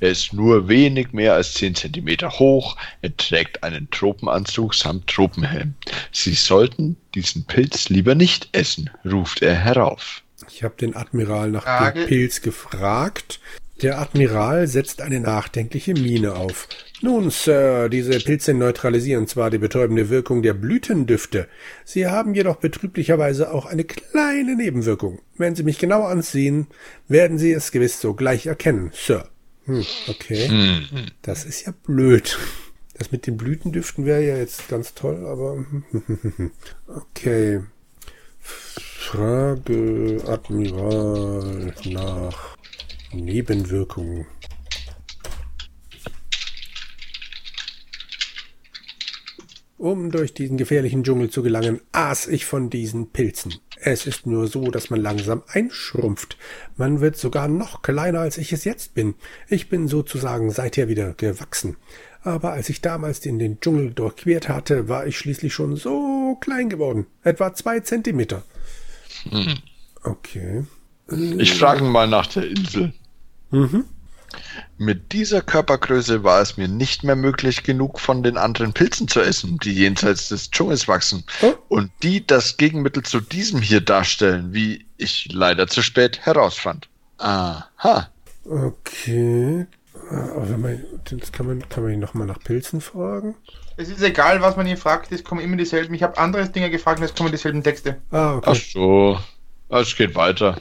Er 0.00 0.10
ist 0.10 0.32
nur 0.32 0.68
wenig 0.68 1.12
mehr 1.12 1.34
als 1.34 1.54
10 1.54 1.76
Zentimeter 1.76 2.30
hoch, 2.30 2.76
er 3.00 3.16
trägt 3.16 3.62
einen 3.62 3.88
Tropenanzug 3.90 4.74
samt 4.74 5.06
Tropenhelm. 5.06 5.74
Sie 6.10 6.34
sollten 6.34 6.96
diesen 7.14 7.44
Pilz 7.44 7.88
lieber 7.88 8.16
nicht 8.16 8.48
essen, 8.52 8.90
ruft 9.04 9.40
er 9.40 9.54
herauf. 9.54 10.22
Ich 10.48 10.62
habe 10.62 10.74
den 10.80 10.96
Admiral 10.96 11.50
nach 11.50 11.64
Frage. 11.64 12.00
dem 12.00 12.08
Pilz 12.08 12.42
gefragt. 12.42 13.40
Der 13.82 13.98
Admiral 13.98 14.68
setzt 14.68 15.00
eine 15.00 15.18
nachdenkliche 15.18 15.94
Miene 15.94 16.34
auf. 16.34 16.68
Nun, 17.00 17.30
Sir, 17.30 17.88
diese 17.88 18.20
Pilze 18.20 18.54
neutralisieren 18.54 19.26
zwar 19.26 19.50
die 19.50 19.58
betäubende 19.58 20.08
Wirkung 20.08 20.42
der 20.42 20.54
Blütendüfte, 20.54 21.48
sie 21.84 22.06
haben 22.06 22.32
jedoch 22.34 22.56
betrüblicherweise 22.56 23.52
auch 23.52 23.66
eine 23.66 23.82
kleine 23.82 24.54
Nebenwirkung. 24.54 25.18
Wenn 25.36 25.56
Sie 25.56 25.64
mich 25.64 25.80
genau 25.80 26.04
ansehen, 26.04 26.68
werden 27.08 27.38
Sie 27.38 27.50
es 27.50 27.72
gewiss 27.72 28.00
sogleich 28.00 28.46
erkennen, 28.46 28.92
Sir. 28.94 29.28
Hm, 29.64 29.84
okay. 30.06 30.48
Hm. 30.48 31.06
Das 31.22 31.44
ist 31.44 31.66
ja 31.66 31.72
blöd. 31.84 32.38
Das 32.94 33.10
mit 33.10 33.26
den 33.26 33.36
Blütendüften 33.36 34.06
wäre 34.06 34.24
ja 34.24 34.36
jetzt 34.36 34.68
ganz 34.68 34.94
toll, 34.94 35.26
aber 35.26 35.64
okay. 36.86 37.62
Frage 39.02 40.22
Admiral 40.26 41.74
nach 41.84 42.56
Nebenwirkungen. 43.12 44.26
Um 49.76 50.10
durch 50.10 50.32
diesen 50.32 50.56
gefährlichen 50.56 51.02
Dschungel 51.02 51.28
zu 51.28 51.42
gelangen, 51.42 51.80
aß 51.90 52.28
ich 52.28 52.46
von 52.46 52.70
diesen 52.70 53.10
Pilzen. 53.10 53.56
Es 53.76 54.06
ist 54.06 54.26
nur 54.26 54.46
so, 54.46 54.70
dass 54.70 54.88
man 54.88 55.02
langsam 55.02 55.42
einschrumpft. 55.48 56.38
Man 56.76 57.00
wird 57.00 57.16
sogar 57.16 57.48
noch 57.48 57.82
kleiner, 57.82 58.20
als 58.20 58.38
ich 58.38 58.52
es 58.52 58.64
jetzt 58.64 58.94
bin. 58.94 59.14
Ich 59.48 59.68
bin 59.68 59.88
sozusagen 59.88 60.50
seither 60.52 60.88
wieder 60.88 61.12
gewachsen. 61.14 61.76
Aber 62.22 62.52
als 62.52 62.70
ich 62.70 62.80
damals 62.80 63.26
in 63.26 63.40
den 63.40 63.60
Dschungel 63.60 63.92
durchquert 63.92 64.48
hatte, 64.48 64.88
war 64.88 65.06
ich 65.06 65.18
schließlich 65.18 65.52
schon 65.52 65.76
so 65.76 66.38
klein 66.40 66.70
geworden. 66.70 67.06
Etwa 67.24 67.52
zwei 67.52 67.80
Zentimeter. 67.80 68.44
Hm. 69.30 69.54
Okay. 70.02 70.64
Ich 71.38 71.54
frage 71.54 71.84
mal 71.84 72.06
nach 72.08 72.26
der 72.26 72.48
Insel. 72.48 72.92
Mhm. 73.50 73.84
Mit 74.78 75.12
dieser 75.12 75.42
Körpergröße 75.42 76.24
war 76.24 76.40
es 76.40 76.56
mir 76.56 76.68
nicht 76.68 77.04
mehr 77.04 77.16
möglich, 77.16 77.62
genug 77.62 78.00
von 78.00 78.22
den 78.22 78.38
anderen 78.38 78.72
Pilzen 78.72 79.06
zu 79.06 79.20
essen, 79.20 79.58
die 79.58 79.72
jenseits 79.74 80.28
des 80.28 80.50
Dschungels 80.50 80.88
wachsen 80.88 81.24
Oh. 81.42 81.52
und 81.68 81.90
die 82.02 82.26
das 82.26 82.56
Gegenmittel 82.56 83.02
zu 83.02 83.20
diesem 83.20 83.60
hier 83.60 83.82
darstellen, 83.82 84.54
wie 84.54 84.86
ich 84.96 85.28
leider 85.30 85.66
zu 85.66 85.82
spät 85.82 86.20
herausfand. 86.20 86.88
Aha. 87.18 88.08
Okay. 88.44 89.66
Aber 90.10 90.48
wenn 90.48 90.60
man, 90.60 90.84
das 91.04 91.30
kann 91.30 91.46
man, 91.46 91.68
kann 91.68 91.84
man 91.84 91.92
ihn 91.92 92.00
nochmal 92.00 92.26
nach 92.26 92.40
Pilzen 92.40 92.80
fragen? 92.80 93.34
Es 93.76 93.88
ist 93.88 94.02
egal, 94.02 94.40
was 94.42 94.56
man 94.56 94.66
ihn 94.66 94.76
fragt, 94.76 95.12
es 95.12 95.24
kommen 95.24 95.40
immer 95.40 95.56
dieselben. 95.56 95.94
Ich 95.94 96.02
habe 96.02 96.18
andere 96.18 96.48
Dinge 96.48 96.70
gefragt 96.70 96.98
und 96.98 97.04
es 97.04 97.14
kommen 97.14 97.30
dieselben 97.30 97.62
Texte. 97.62 97.98
Ah, 98.10 98.40
Ach 98.42 98.48
okay. 98.48 98.62
so. 98.72 99.18
Es 99.68 99.96
geht 99.96 100.14
weiter. 100.14 100.60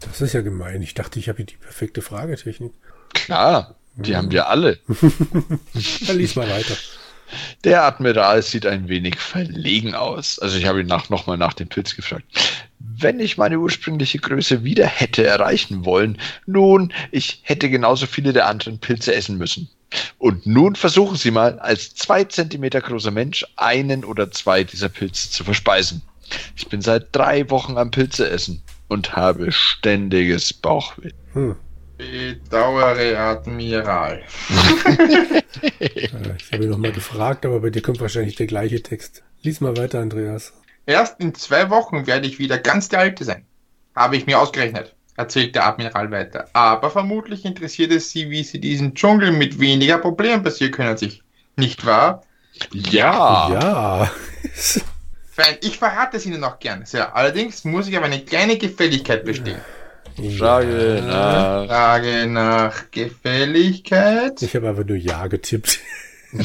Das 0.00 0.20
ist 0.20 0.32
ja 0.32 0.42
gemein. 0.42 0.82
Ich 0.82 0.94
dachte, 0.94 1.18
ich 1.18 1.28
habe 1.28 1.36
hier 1.36 1.46
die 1.46 1.56
perfekte 1.56 2.02
Fragetechnik. 2.02 2.72
Klar, 3.14 3.76
die 3.94 4.16
haben 4.16 4.30
wir 4.32 4.48
alle. 4.48 4.78
Dann 4.86 5.60
lies 6.18 6.34
mal 6.34 6.48
weiter. 6.48 6.74
Der 7.64 7.84
Admiral 7.84 8.42
sieht 8.42 8.66
ein 8.66 8.88
wenig 8.88 9.18
verlegen 9.18 9.94
aus. 9.94 10.38
Also 10.38 10.58
ich 10.58 10.66
habe 10.66 10.80
ihn 10.80 10.86
nach, 10.86 11.08
nochmal 11.08 11.38
nach 11.38 11.54
dem 11.54 11.68
Pilz 11.68 11.96
gefragt. 11.96 12.24
Wenn 12.78 13.20
ich 13.20 13.38
meine 13.38 13.58
ursprüngliche 13.58 14.18
Größe 14.18 14.64
wieder 14.64 14.86
hätte 14.86 15.24
erreichen 15.24 15.84
wollen, 15.84 16.18
nun, 16.46 16.92
ich 17.10 17.40
hätte 17.42 17.70
genauso 17.70 18.06
viele 18.06 18.32
der 18.32 18.46
anderen 18.46 18.78
Pilze 18.78 19.14
essen 19.14 19.38
müssen. 19.38 19.70
Und 20.18 20.46
nun 20.46 20.76
versuchen 20.76 21.16
Sie 21.16 21.30
mal, 21.30 21.58
als 21.58 21.94
zwei 21.94 22.24
Zentimeter 22.24 22.80
großer 22.80 23.10
Mensch 23.10 23.46
einen 23.56 24.04
oder 24.04 24.30
zwei 24.30 24.64
dieser 24.64 24.88
Pilze 24.88 25.30
zu 25.30 25.44
verspeisen. 25.44 26.02
Ich 26.56 26.68
bin 26.68 26.80
seit 26.80 27.14
drei 27.14 27.50
Wochen 27.50 27.76
am 27.76 27.90
Pilze 27.90 28.28
essen 28.28 28.62
und 28.88 29.14
habe 29.14 29.52
ständiges 29.52 30.52
Bauchweh. 30.52 31.10
Hm. 31.32 31.56
Bedauere 31.98 33.18
Admiral. 33.18 34.22
Ich 35.78 36.12
habe 36.12 36.64
ihn 36.64 36.70
nochmal 36.70 36.92
gefragt, 36.92 37.46
aber 37.46 37.60
bei 37.60 37.70
dir 37.70 37.82
kommt 37.82 38.00
wahrscheinlich 38.00 38.34
der 38.36 38.46
gleiche 38.46 38.82
Text. 38.82 39.22
Lies 39.42 39.60
mal 39.60 39.76
weiter, 39.76 40.00
Andreas. 40.00 40.52
Erst 40.86 41.20
in 41.20 41.34
zwei 41.34 41.70
Wochen 41.70 42.06
werde 42.06 42.26
ich 42.26 42.38
wieder 42.38 42.58
ganz 42.58 42.88
der 42.88 43.00
Alte 43.00 43.24
sein. 43.24 43.44
Habe 43.94 44.16
ich 44.16 44.26
mir 44.26 44.40
ausgerechnet, 44.40 44.94
erzählt 45.16 45.54
der 45.54 45.66
Admiral 45.66 46.10
weiter. 46.10 46.48
Aber 46.52 46.90
vermutlich 46.90 47.44
interessiert 47.44 47.92
es 47.92 48.10
Sie, 48.10 48.30
wie 48.30 48.42
Sie 48.42 48.60
diesen 48.60 48.94
Dschungel 48.94 49.32
mit 49.32 49.58
weniger 49.58 49.98
Problemen 49.98 50.42
passieren 50.42 50.72
können 50.72 50.96
sich. 50.96 51.22
Nicht 51.56 51.84
wahr? 51.84 52.22
Ja. 52.72 53.50
Ja. 53.52 54.10
Fein, 55.30 55.56
ich 55.62 55.78
verrate 55.78 56.18
es 56.18 56.26
Ihnen 56.26 56.40
noch 56.40 56.58
gern. 56.58 56.84
Sehr. 56.84 57.16
Allerdings 57.16 57.64
muss 57.64 57.88
ich 57.88 57.96
aber 57.96 58.06
eine 58.06 58.20
kleine 58.20 58.58
Gefälligkeit 58.58 59.24
bestehen. 59.24 59.60
Frage 60.38 61.02
nach. 61.06 61.66
Frage 61.66 62.26
nach 62.26 62.90
Gefälligkeit. 62.90 64.42
Ich 64.42 64.54
habe 64.54 64.68
aber 64.68 64.84
nur 64.84 64.96
Ja 64.96 65.26
getippt. 65.26 65.80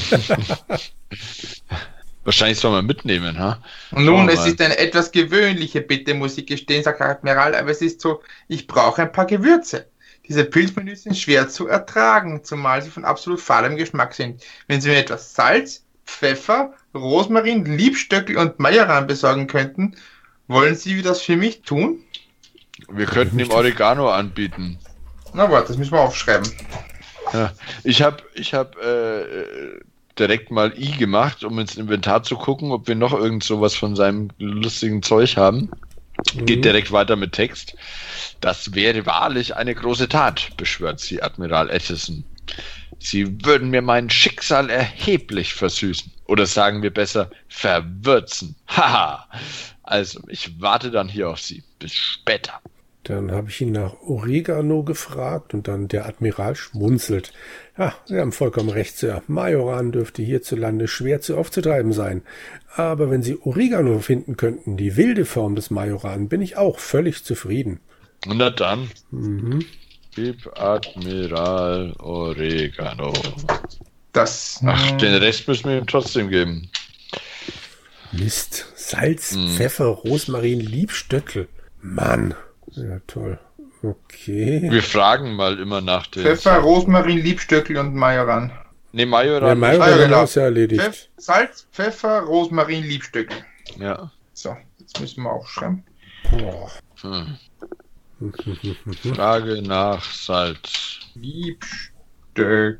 Wahrscheinlich 2.27 2.59
soll 2.59 2.71
man 2.71 2.85
mitnehmen, 2.85 3.39
ha? 3.39 3.63
Und 3.91 4.03
nun, 4.03 4.27
es 4.27 4.45
ist 4.45 4.59
eine 4.59 4.77
etwas 4.77 5.13
gewöhnliche 5.13 5.79
Bitte, 5.79 6.13
muss 6.13 6.37
ich 6.37 6.45
gestehen, 6.45 6.83
sagt 6.83 6.99
Admiral, 6.99 7.55
aber 7.55 7.69
es 7.69 7.81
ist 7.81 8.01
so, 8.01 8.21
ich 8.49 8.67
brauche 8.67 9.03
ein 9.03 9.13
paar 9.13 9.27
Gewürze. 9.27 9.87
Diese 10.27 10.43
Pilzmenüs 10.43 11.03
sind 11.03 11.17
schwer 11.17 11.47
zu 11.47 11.67
ertragen, 11.69 12.43
zumal 12.43 12.81
sie 12.81 12.89
von 12.89 13.05
absolut 13.05 13.39
fahlem 13.39 13.77
Geschmack 13.77 14.13
sind. 14.13 14.43
Wenn 14.67 14.81
Sie 14.81 14.89
mir 14.89 14.97
etwas 14.97 15.35
Salz, 15.35 15.85
Pfeffer, 16.05 16.73
Rosmarin, 16.93 17.63
Liebstöckel 17.63 18.35
und 18.35 18.59
Majoran 18.59 19.07
besorgen 19.07 19.47
könnten, 19.47 19.95
wollen 20.49 20.75
Sie 20.75 21.01
das 21.01 21.21
für 21.21 21.37
mich 21.37 21.61
tun? 21.61 22.03
Wir 22.89 23.05
könnten 23.05 23.39
ihm 23.39 23.51
Oregano 23.51 24.09
anbieten. 24.09 24.77
Na 25.33 25.49
warte, 25.49 25.69
das 25.69 25.77
müssen 25.77 25.93
wir 25.93 26.01
aufschreiben. 26.01 26.51
Ja. 27.31 27.53
Ich 27.85 28.01
habe 28.01 28.17
ich 28.33 28.53
hab, 28.53 28.75
äh, 28.77 29.79
direkt 30.19 30.51
mal 30.51 30.73
I 30.77 30.91
gemacht, 30.91 31.43
um 31.43 31.59
ins 31.59 31.77
Inventar 31.77 32.23
zu 32.23 32.35
gucken, 32.35 32.71
ob 32.71 32.87
wir 32.87 32.95
noch 32.95 33.13
irgend 33.13 33.43
sowas 33.43 33.75
von 33.75 33.95
seinem 33.95 34.29
lustigen 34.37 35.01
Zeug 35.03 35.37
haben. 35.37 35.69
Geht 36.33 36.59
Mhm. 36.59 36.63
direkt 36.63 36.91
weiter 36.91 37.15
mit 37.15 37.33
Text. 37.33 37.75
Das 38.41 38.73
wäre 38.73 39.05
wahrlich 39.05 39.55
eine 39.55 39.75
große 39.75 40.09
Tat, 40.09 40.49
beschwört 40.57 40.99
sie 40.99 41.21
Admiral 41.21 41.71
Attison. 41.71 42.25
Sie 42.99 43.45
würden 43.45 43.69
mir 43.69 43.81
mein 43.81 44.09
Schicksal 44.09 44.69
erheblich 44.69 45.53
versüßen. 45.53 46.11
Oder 46.25 46.45
sagen 46.45 46.81
wir 46.81 46.91
besser, 46.91 47.29
verwürzen. 47.47 48.55
Haha. 48.67 49.27
Also, 49.83 50.21
ich 50.27 50.59
warte 50.59 50.91
dann 50.91 51.07
hier 51.07 51.29
auf 51.29 51.39
Sie. 51.39 51.63
Bis 51.79 51.93
später. 51.93 52.59
Dann 53.07 53.31
habe 53.31 53.49
ich 53.49 53.61
ihn 53.61 53.71
nach 53.71 54.01
Oregano 54.01 54.83
gefragt 54.83 55.53
und 55.53 55.69
dann 55.69 55.87
der 55.87 56.07
Admiral 56.07 56.55
schmunzelt. 56.57 57.31
Ja, 57.77 57.95
Sie 58.05 58.19
haben 58.19 58.33
vollkommen 58.33 58.67
recht, 58.67 58.97
Sir. 58.97 59.23
Majoran 59.27 59.93
dürfte 59.93 60.21
hierzulande 60.21 60.89
schwer 60.89 61.21
zu 61.21 61.37
aufzutreiben 61.37 61.93
sein. 61.93 62.23
Aber 62.75 63.09
wenn 63.09 63.23
Sie 63.23 63.37
Oregano 63.41 63.99
finden 63.99 64.35
könnten, 64.35 64.75
die 64.75 64.97
wilde 64.97 65.23
Form 65.23 65.55
des 65.55 65.71
Majoran, 65.71 66.27
bin 66.27 66.41
ich 66.41 66.57
auch 66.57 66.79
völlig 66.79 67.23
zufrieden. 67.23 67.79
Na 68.25 68.49
dann, 68.49 68.89
Mhm. 69.11 69.63
gib 70.13 70.45
Admiral 70.59 71.93
Oregano. 71.99 73.13
Das. 74.11 74.59
Ach, 74.65 74.91
hm, 74.91 74.97
den 74.97 75.13
Rest 75.13 75.47
müssen 75.47 75.69
wir 75.69 75.77
ihm 75.77 75.87
trotzdem 75.87 76.27
geben. 76.29 76.69
Mist. 78.11 78.65
Salz, 78.75 79.33
Mhm. 79.33 79.49
Pfeffer, 79.55 79.85
Rosmarin, 79.85 80.59
Liebstöckel. 80.59 81.47
Mann. 81.81 82.35
Ja, 82.77 82.99
toll. 83.07 83.39
Okay. 83.81 84.67
Wir 84.69 84.83
fragen 84.83 85.35
mal 85.35 85.59
immer 85.59 85.81
nach 85.81 86.07
den. 86.07 86.23
Pfeffer, 86.23 86.57
Rosmarin, 86.59 87.17
Liebstöckel 87.17 87.77
und 87.77 87.95
Majoran. 87.95 88.51
Ne, 88.91 89.05
Majoran. 89.05 89.45
Der 89.45 89.55
Majoran 89.55 89.89
ja, 89.89 90.05
genau. 90.05 90.23
ist 90.23 90.35
ja 90.35 90.43
erledigt. 90.43 90.81
Pfeff, 90.81 91.09
Salz, 91.17 91.67
Pfeffer, 91.71 92.21
Rosmarin, 92.21 92.83
Liebstöckel. 92.83 93.37
Ja. 93.79 94.11
So, 94.33 94.55
jetzt 94.79 94.99
müssen 94.99 95.23
wir 95.23 95.31
aufschreiben. 95.31 95.83
Boah. 96.31 96.71
Hm. 97.01 97.37
Frage 99.13 99.61
nach 99.61 100.03
Salz. 100.03 100.99
Liebstöckel. 101.15 102.79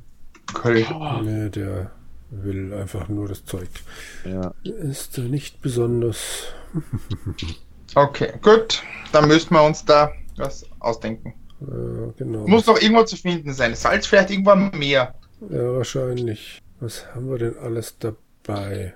Ne, 1.24 1.50
der 1.50 1.92
will 2.30 2.74
einfach 2.74 3.08
nur 3.10 3.28
das 3.28 3.46
Zeug. 3.46 3.70
Ja. 4.26 4.54
Ist 4.64 5.18
nicht 5.18 5.62
besonders. 5.62 6.54
Okay, 7.98 8.34
gut. 8.42 8.84
Dann 9.12 9.28
müssen 9.28 9.54
wir 9.54 9.64
uns 9.64 9.84
da 9.84 10.12
was 10.38 10.66
ausdenken. 10.80 11.34
Äh, 11.62 12.14
genau. 12.18 12.48
Muss 12.48 12.68
noch 12.68 12.80
irgendwo 12.80 13.04
zu 13.04 13.18
finden 13.18 13.54
sein. 13.54 13.74
Salz 13.74 14.06
vielleicht 14.06 14.30
irgendwo 14.30 14.52
am 14.52 14.70
Meer. 14.72 15.16
Ja, 15.50 15.74
wahrscheinlich. 15.74 16.62
Was 16.80 17.06
haben 17.16 17.30
wir 17.30 17.40
denn 17.40 17.58
alles 17.58 17.98
dabei? 17.98 18.94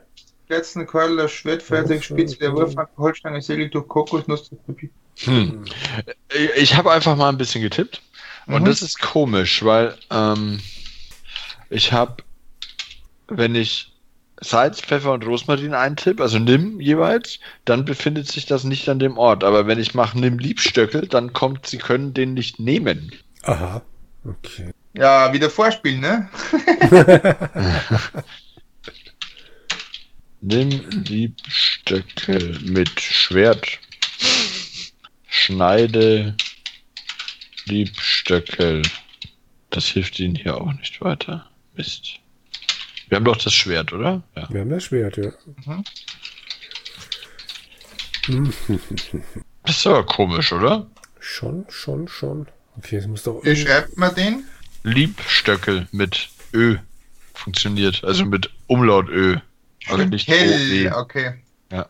Letzten 0.49 0.85
Keule, 0.85 1.27
Schwertfertig, 1.29 2.03
Spitze, 2.05 2.37
der 2.37 2.53
Wurfhack, 2.53 2.89
Holzstange, 2.97 3.41
Segeltuch, 3.41 3.87
Kokosnuss, 3.87 4.51
Papier. 4.67 4.89
Hm. 5.23 5.65
Ich 6.57 6.75
habe 6.75 6.91
einfach 6.91 7.15
mal 7.15 7.29
ein 7.29 7.37
bisschen 7.37 7.61
getippt. 7.63 8.01
Und 8.47 8.61
Mhm. 8.63 8.65
das 8.65 8.81
ist 8.81 8.99
komisch, 8.99 9.63
weil 9.63 9.95
ähm, 10.11 10.59
ich 11.69 11.91
habe, 11.93 12.17
wenn 13.27 13.55
ich 13.55 13.90
Salz, 14.43 14.81
Pfeffer 14.81 15.13
und 15.13 15.25
Rosmarin 15.25 15.75
eintippe, 15.75 16.23
also 16.23 16.39
nimm 16.39 16.79
jeweils, 16.81 17.39
dann 17.63 17.85
befindet 17.85 18.27
sich 18.27 18.47
das 18.47 18.63
nicht 18.63 18.89
an 18.89 18.97
dem 18.97 19.19
Ort. 19.19 19.43
Aber 19.43 19.67
wenn 19.67 19.79
ich 19.79 19.93
mache 19.93 20.19
nimm 20.19 20.39
Liebstöckel, 20.39 21.07
dann 21.07 21.31
kommt, 21.31 21.67
sie 21.67 21.77
können 21.77 22.15
den 22.15 22.33
nicht 22.33 22.59
nehmen. 22.59 23.11
Aha. 23.43 23.83
Okay. 24.25 24.71
Ja, 24.93 25.31
wieder 25.31 25.49
vorspielen, 25.49 26.01
ne? 26.01 26.29
Nimm 30.41 30.69
Liebstöckel 30.89 32.59
mit 32.63 32.99
Schwert. 32.99 33.79
Schneide 35.27 36.35
Liebstöckel. 37.65 38.81
Das 39.69 39.85
hilft 39.85 40.19
ihnen 40.19 40.35
hier 40.35 40.59
auch 40.59 40.73
nicht 40.73 40.99
weiter. 40.99 41.47
Mist. 41.75 42.19
Wir 43.11 43.17
haben 43.17 43.25
doch 43.25 43.35
das 43.35 43.53
Schwert, 43.53 43.91
oder? 43.91 44.23
Ja. 44.37 44.47
Wir 44.49 44.61
haben 44.61 44.69
das 44.69 44.85
Schwert, 44.85 45.17
ja. 45.17 45.33
Das 49.65 49.75
ist 49.77 49.85
aber 49.85 50.05
komisch, 50.05 50.53
oder? 50.53 50.87
Schon, 51.19 51.65
schon, 51.67 52.07
schon. 52.07 52.47
Okay, 52.77 52.95
es 52.95 53.07
muss 53.07 53.23
doch. 53.23 53.43
Wie 53.43 53.53
schreibt 53.53 53.97
man 53.97 54.15
den? 54.15 54.45
Liebstöckel 54.83 55.89
mit 55.91 56.29
Ö 56.53 56.77
funktioniert. 57.33 58.01
Also 58.05 58.23
mit 58.23 58.49
Umlaut 58.67 59.09
Ö. 59.09 59.35
Also 59.87 60.05
nicht 60.05 60.29
Hell, 60.29 60.87
OE. 60.87 60.95
okay. 60.97 61.33
Ja. 61.69 61.89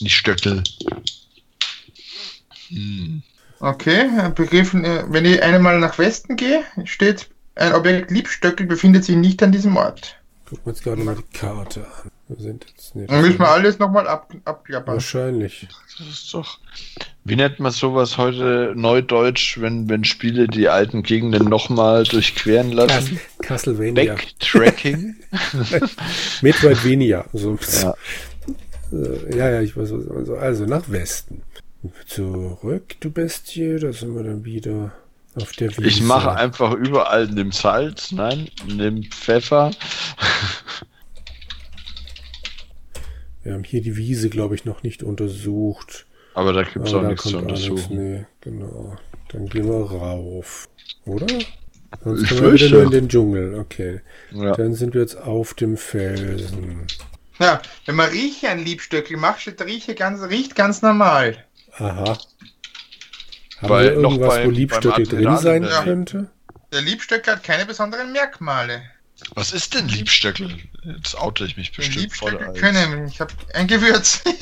Nicht 0.00 0.14
Stöckel. 0.14 0.64
Hm. 2.68 3.22
Okay, 3.60 4.30
begriffen, 4.34 4.82
äh, 4.86 5.04
wenn 5.08 5.26
ich 5.26 5.42
einmal 5.42 5.78
nach 5.78 5.98
Westen 5.98 6.36
gehe, 6.36 6.64
steht, 6.84 7.28
ein 7.54 7.74
Objekt 7.74 8.10
Liebstöckel 8.10 8.66
befindet 8.66 9.04
sich 9.04 9.16
nicht 9.16 9.42
an 9.42 9.52
diesem 9.52 9.76
Ort. 9.76 10.17
Gucken 10.48 10.64
wir 10.64 10.70
uns 10.70 10.82
gerade 10.82 11.02
mal 11.02 11.14
die 11.14 11.38
Karte 11.38 11.80
an. 11.80 12.10
Wir 12.28 12.36
sind 12.36 12.66
jetzt 12.68 12.94
nicht. 12.94 13.10
Dann 13.10 13.20
müssen 13.20 13.38
wir 13.38 13.48
alles 13.48 13.78
nochmal 13.78 14.08
ab, 14.08 14.32
abklappern. 14.46 14.94
Wahrscheinlich. 14.94 15.68
Das 15.98 16.08
ist 16.08 16.32
doch. 16.32 16.58
Wie 17.24 17.36
nennt 17.36 17.60
man 17.60 17.70
sowas 17.70 18.16
heute 18.16 18.72
neudeutsch, 18.74 19.60
wenn, 19.60 19.90
wenn 19.90 20.04
Spiele 20.04 20.46
die 20.46 20.68
alten 20.68 21.02
Gegenden 21.02 21.50
nochmal 21.50 22.04
durchqueren 22.04 22.72
lassen? 22.72 23.20
Cas 23.40 23.64
Castlevania. 23.64 24.14
Backtracking? 24.14 25.16
Metroidvania. 26.42 27.26
So. 27.34 27.58
Ja. 27.82 27.94
Äh, 28.92 29.36
ja, 29.36 29.50
ja, 29.50 29.60
ich 29.60 29.76
weiß 29.76 29.92
was. 29.92 30.08
Also, 30.08 30.36
also 30.36 30.64
nach 30.64 30.88
Westen. 30.90 31.42
Zurück, 32.06 32.96
du 33.00 33.10
Bestie. 33.10 33.76
Da 33.78 33.92
sind 33.92 34.14
wir 34.14 34.22
dann 34.22 34.46
wieder 34.46 34.92
auf 35.42 35.52
der 35.52 35.70
Wiese. 35.70 35.86
Ich 35.86 36.02
mache 36.02 36.32
einfach 36.32 36.72
überall, 36.72 37.26
nimm 37.28 37.52
Salz, 37.52 38.12
nein, 38.12 38.48
nimm 38.66 39.04
Pfeffer. 39.04 39.70
Wir 43.42 43.54
haben 43.54 43.64
hier 43.64 43.80
die 43.80 43.96
Wiese, 43.96 44.28
glaube 44.28 44.54
ich, 44.54 44.64
noch 44.64 44.82
nicht 44.82 45.02
untersucht. 45.02 46.06
Aber 46.34 46.52
da 46.52 46.62
gibt's 46.62 46.92
Aber 46.92 47.04
auch 47.06 47.08
nichts 47.10 47.22
zu 47.24 47.40
nichts. 47.40 47.68
untersuchen. 47.68 47.96
Nee, 47.96 48.26
genau. 48.40 48.96
Dann 49.32 49.46
gehen 49.46 49.66
wir 49.66 49.90
rauf. 49.90 50.68
Oder? 51.06 51.26
Sonst 52.04 52.22
Ich 52.22 52.28
kommen 52.28 52.42
wir 52.42 52.52
wieder 52.52 52.68
nur 52.70 52.82
in 52.82 52.90
den 52.90 53.08
Dschungel. 53.08 53.58
Okay. 53.58 54.00
Ja. 54.32 54.52
Dann 54.52 54.74
sind 54.74 54.94
wir 54.94 55.00
jetzt 55.00 55.16
auf 55.16 55.54
dem 55.54 55.76
Felsen. 55.76 56.86
Ja, 57.38 57.62
wenn 57.86 57.94
man 57.94 58.10
Rieche 58.10 58.48
ein 58.48 58.64
Liebstöckel 58.64 59.16
macht, 59.16 59.40
steht 59.40 59.60
der 59.60 59.66
Rieche 59.66 59.94
ganz, 59.94 60.20
riecht 60.28 60.54
ganz 60.54 60.82
normal. 60.82 61.44
Aha. 61.78 62.18
Haben 63.60 63.68
Bei- 63.68 63.84
wir 63.84 63.96
noch 63.96 64.12
irgendwas, 64.12 64.34
beim- 64.34 64.46
wo 64.46 64.50
Liebstöckel 64.50 65.06
beim 65.06 65.22
drin 65.22 65.36
sein 65.38 65.64
Admiral- 65.64 65.84
könnte? 65.84 66.30
Der 66.72 66.82
Liebstöckel 66.82 67.34
hat 67.34 67.42
keine 67.44 67.64
besonderen 67.66 68.12
Merkmale. 68.12 68.82
Was 69.34 69.52
ist 69.52 69.74
denn 69.74 69.88
Liebstöckel? 69.88 70.54
Jetzt 70.84 71.16
oute 71.18 71.44
ich 71.44 71.56
mich 71.56 71.72
bestimmt 71.72 72.12
voll 72.14 72.30
Liebstöckel 72.32 72.46
als. 72.48 72.58
können, 72.60 73.08
ich 73.08 73.20
habe 73.20 73.32
ein 73.54 73.66
Gewürz. 73.66 74.22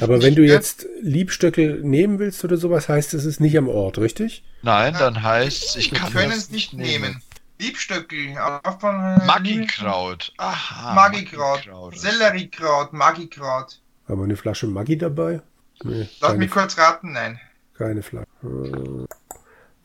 Aber 0.00 0.22
wenn 0.22 0.34
du 0.34 0.42
jetzt 0.42 0.86
Liebstöckel 1.02 1.80
nehmen 1.82 2.18
willst 2.18 2.42
oder 2.44 2.56
sowas, 2.56 2.88
heißt 2.88 3.12
es, 3.14 3.20
es 3.22 3.26
ist 3.26 3.40
nicht 3.40 3.56
am 3.58 3.68
Ort, 3.68 3.98
richtig? 3.98 4.42
Nein, 4.62 4.94
dann 4.98 5.22
heißt 5.22 5.76
ich 5.76 5.92
Wir 5.92 5.98
kann 5.98 6.12
können 6.12 6.32
es 6.32 6.50
nicht 6.50 6.72
nehmen. 6.72 7.22
Liebstöckel, 7.60 8.36
auch 8.38 8.80
von 8.80 8.94
äh, 8.94 9.24
Magikraut. 9.24 10.32
Aha. 10.38 10.94
Magikraut, 10.94 11.68
Selleriekraut, 11.94 12.92
Magikraut. 12.92 13.80
Haben 14.08 14.20
wir 14.20 14.24
eine 14.24 14.36
Flasche 14.36 14.66
Maggi 14.66 14.96
dabei? 14.98 15.42
Nee, 15.84 16.08
Lass 16.20 16.36
mich 16.36 16.50
kurz 16.50 16.76
raten, 16.78 17.12
nein. 17.12 17.40
keine 17.76 18.02
Flasche. 18.02 18.26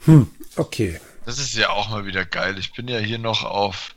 Hm. 0.06 0.28
Okay. 0.56 1.00
Das 1.26 1.40
ist 1.40 1.56
ja 1.56 1.70
auch 1.70 1.90
mal 1.90 2.06
wieder 2.06 2.24
geil. 2.26 2.58
Ich 2.60 2.74
bin 2.74 2.88
ja 2.88 3.00
hier 3.00 3.18
noch 3.18 3.44
auf 3.44 3.94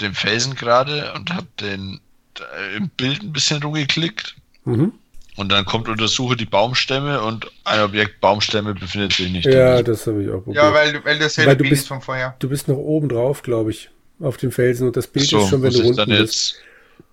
dem 0.00 0.14
Felsen 0.14 0.54
gerade 0.54 1.12
und 1.14 1.32
habe 1.34 1.46
den 1.60 2.00
äh, 2.38 2.76
im 2.76 2.88
Bild 2.90 3.22
ein 3.22 3.32
bisschen 3.32 3.62
rumgeklickt. 3.62 4.36
Mhm. 4.64 4.92
Und 5.36 5.50
dann 5.52 5.64
kommt 5.64 5.88
untersuche 5.88 6.36
die 6.36 6.44
Baumstämme 6.46 7.20
und 7.22 7.50
ein 7.64 7.80
Objekt 7.82 8.20
Baumstämme 8.20 8.74
befindet 8.74 9.12
sich 9.12 9.30
nicht. 9.30 9.46
Ja, 9.46 9.76
drin. 9.76 9.84
das 9.86 10.06
habe 10.06 10.22
ich 10.22 10.28
auch 10.30 10.42
probiert. 10.42 10.56
Ja, 10.64 10.72
weil, 10.72 11.04
weil 11.04 11.18
das 11.18 11.36
Weil 11.38 11.44
selbe 11.44 11.56
du 11.56 11.62
Bild 11.64 11.70
bist- 11.70 11.82
ist 11.82 11.88
von 11.88 12.00
vorher. 12.00 12.34
du 12.38 12.48
bist 12.48 12.68
noch 12.68 12.76
oben 12.76 13.08
drauf, 13.08 13.42
glaube 13.42 13.70
ich, 13.70 13.90
auf 14.20 14.36
dem 14.36 14.52
Felsen 14.52 14.86
und 14.86 14.96
das 14.96 15.06
Bild 15.06 15.28
so, 15.28 15.42
ist 15.42 15.48
schon, 15.50 15.62
wenn 15.62 15.72
du 15.72 15.78
ich 15.82 15.96
dann 15.96 16.08
unten 16.10 16.22
bist. 16.22 16.60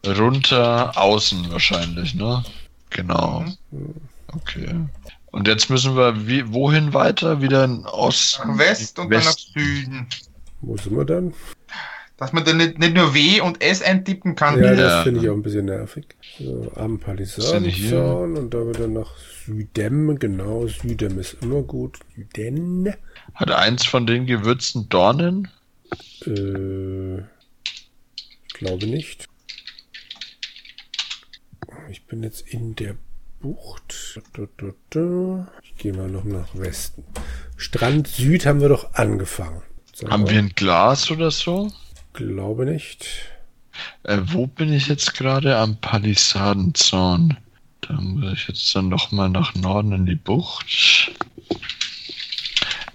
jetzt 0.05 0.17
runter 0.19 0.97
außen 0.97 1.51
wahrscheinlich, 1.51 2.15
ne? 2.15 2.43
Genau. 2.89 3.45
Mhm. 3.71 3.95
Okay. 4.33 4.85
Und 5.31 5.47
jetzt 5.47 5.69
müssen 5.69 5.95
wir 5.95 6.27
wie, 6.27 6.51
wohin 6.53 6.93
weiter? 6.93 7.41
Wieder 7.41 7.63
in 7.65 7.85
Osten? 7.85 8.47
Nach 8.51 8.57
West 8.59 8.97
und 8.99 9.09
dann 9.11 9.23
nach. 9.23 9.37
Süden. 9.37 10.07
Wo 10.61 10.75
sind 10.77 10.95
wir 10.95 11.05
dann? 11.05 11.33
Dass 12.17 12.33
man 12.33 12.43
dann 12.45 12.57
nicht, 12.57 12.79
nicht 12.79 12.95
nur 12.95 13.13
W 13.13 13.41
und 13.41 13.61
S 13.63 13.83
eintippen 13.83 14.35
kann. 14.35 14.55
Ja, 14.63 14.71
wie- 14.73 14.77
das 14.77 14.91
Ja. 14.93 15.03
finde 15.03 15.21
ich 15.21 15.29
auch 15.29 15.35
ein 15.35 15.43
bisschen 15.43 15.65
nervig. 15.65 16.05
So, 16.39 16.71
am? 16.75 16.97
Palisadenzaun 16.99 18.37
und 18.37 18.53
da 18.53 18.67
wieder 18.67 18.87
nach 18.87 19.11
Südem. 19.45 20.17
Genau, 20.17 20.65
Südem 20.67 21.19
ist 21.19 21.37
immer 21.41 21.61
gut. 21.61 21.99
Süden. 22.15 22.93
Hat 23.35 23.51
eins 23.51 23.85
von 23.85 24.07
den 24.07 24.25
Gewürzen 24.25 24.89
Dornen? 24.89 25.47
Äh, 26.25 27.17
ich 27.19 28.53
glaube 28.53 28.87
nicht. 28.87 29.27
Ich 31.91 32.03
bin 32.05 32.23
jetzt 32.23 32.47
in 32.47 32.75
der 32.75 32.95
Bucht. 33.39 34.19
Da, 34.33 34.43
da, 34.57 34.67
da. 34.89 35.47
Ich 35.63 35.75
gehe 35.75 35.93
mal 35.93 36.09
noch 36.09 36.23
nach 36.23 36.47
Westen. 36.53 37.03
Strand 37.55 38.07
Süd 38.07 38.45
haben 38.45 38.61
wir 38.61 38.69
doch 38.69 38.93
angefangen. 38.93 39.61
Sag 39.93 40.11
Haben 40.11 40.23
mal. 40.23 40.31
wir 40.31 40.39
ein 40.39 40.53
Glas 40.55 41.11
oder 41.11 41.31
so? 41.31 41.71
Glaube 42.13 42.65
nicht. 42.65 43.07
Äh, 44.03 44.19
wo 44.23 44.47
bin 44.47 44.73
ich 44.73 44.87
jetzt 44.87 45.13
gerade? 45.13 45.57
Am 45.57 45.79
Palisadenzaun. 45.79 47.37
Da 47.81 47.93
muss 47.93 48.33
ich 48.33 48.47
jetzt 48.47 48.75
dann 48.75 48.89
noch 48.89 49.11
mal 49.11 49.29
nach 49.29 49.55
Norden 49.55 49.91
in 49.91 50.05
die 50.05 50.15
Bucht. 50.15 51.11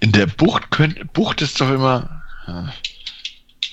In 0.00 0.12
der 0.12 0.26
Bucht 0.26 0.70
könnt, 0.70 1.12
Bucht 1.12 1.40
ist 1.40 1.60
doch 1.60 1.70
immer. 1.70 2.22
Ja. 2.46 2.72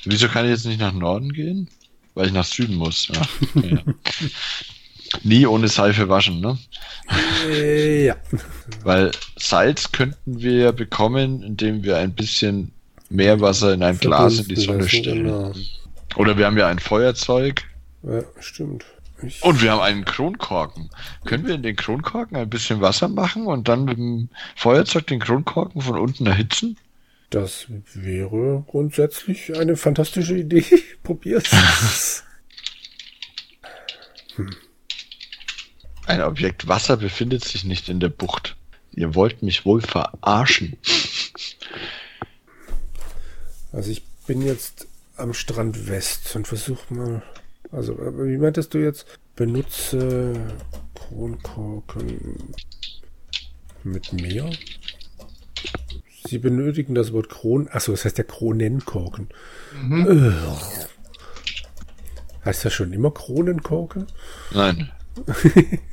Wieso 0.06 0.28
kann 0.28 0.46
ich 0.46 0.52
jetzt 0.52 0.66
nicht 0.66 0.80
nach 0.80 0.94
Norden 0.94 1.34
gehen? 1.34 1.70
Weil 2.14 2.28
ich 2.28 2.34
nach 2.34 2.46
Süden 2.46 2.76
muss. 2.76 3.12
Ach, 3.20 3.28
ja. 3.56 3.80
Nie 5.24 5.46
ohne 5.48 5.68
Seife 5.68 6.10
waschen, 6.10 6.40
ne? 6.40 6.58
Äh, 7.48 8.06
ja. 8.06 8.16
Weil 8.84 9.12
Salz 9.38 9.92
könnten 9.92 10.42
wir 10.42 10.72
bekommen, 10.72 11.42
indem 11.44 11.84
wir 11.84 11.98
ein 11.98 12.14
bisschen 12.14 12.72
Meerwasser 13.10 13.74
in 13.74 13.84
ein 13.84 13.98
Glas 13.98 14.40
in 14.40 14.48
die 14.48 14.56
Sonne 14.56 14.80
lassen, 14.80 14.90
stellen. 14.90 15.24
Genau. 15.26 15.54
Oder 16.16 16.38
wir 16.38 16.46
haben 16.46 16.58
ja 16.58 16.68
ein 16.68 16.80
Feuerzeug. 16.80 17.64
Ja, 18.04 18.24
stimmt. 18.40 18.86
Ich, 19.22 19.44
Und 19.44 19.62
wir 19.62 19.72
haben 19.72 19.82
einen 19.82 20.06
Kronkorken. 20.06 20.90
Können 21.26 21.46
wir 21.46 21.56
in 21.56 21.64
den 21.64 21.76
Kronkorken 21.76 22.38
ein 22.38 22.50
bisschen 22.50 22.80
Wasser 22.80 23.10
machen 23.10 23.48
und 23.48 23.68
dann 23.68 23.86
mit 23.86 23.98
dem 23.98 24.30
Feuerzeug 24.56 25.08
den 25.08 25.20
Kronkorken 25.20 25.82
von 25.82 25.98
unten 25.98 26.26
erhitzen? 26.26 26.78
das 27.30 27.68
wäre 27.94 28.64
grundsätzlich 28.68 29.56
eine 29.56 29.76
fantastische 29.76 30.36
Idee. 30.38 30.66
Probier's. 31.04 32.24
Ein 36.10 36.24
Objekt 36.24 36.68
Wasser 36.68 36.98
befindet 36.98 37.44
sich 37.44 37.66
nicht 37.66 37.88
in 37.88 38.00
der 38.00 38.10
Bucht. 38.10 38.58
Ihr 38.92 39.14
wollt 39.14 39.44
mich 39.44 39.64
wohl 39.64 39.80
verarschen. 39.80 40.76
Also 43.72 43.92
ich 43.92 44.04
bin 44.26 44.42
jetzt 44.42 44.88
am 45.18 45.36
Strand 45.36 45.88
West 45.88 46.36
und 46.36 46.48
versuche 46.48 46.92
mal. 46.92 47.22
Also, 47.72 47.96
wie 47.96 48.40
meintest 48.40 48.74
du 48.74 48.80
jetzt? 48.80 49.06
Benutze 49.36 50.34
Kronkorken 50.96 52.56
mit 53.84 54.12
Meer? 54.12 54.50
Sie 56.28 56.40
benötigen 56.40 56.96
das 56.96 57.14
Wort 57.14 57.30
Kron. 57.30 57.68
Achso, 57.68 57.92
das 57.92 58.06
heißt 58.06 58.18
ja 58.18 58.24
Kronenkorken. 58.24 59.30
Mhm. 59.80 60.34
Heißt 62.44 62.66
das 62.66 62.74
schon 62.74 62.94
immer 62.94 63.12
Kronenkorken? 63.12 64.08
Nein. 64.50 64.92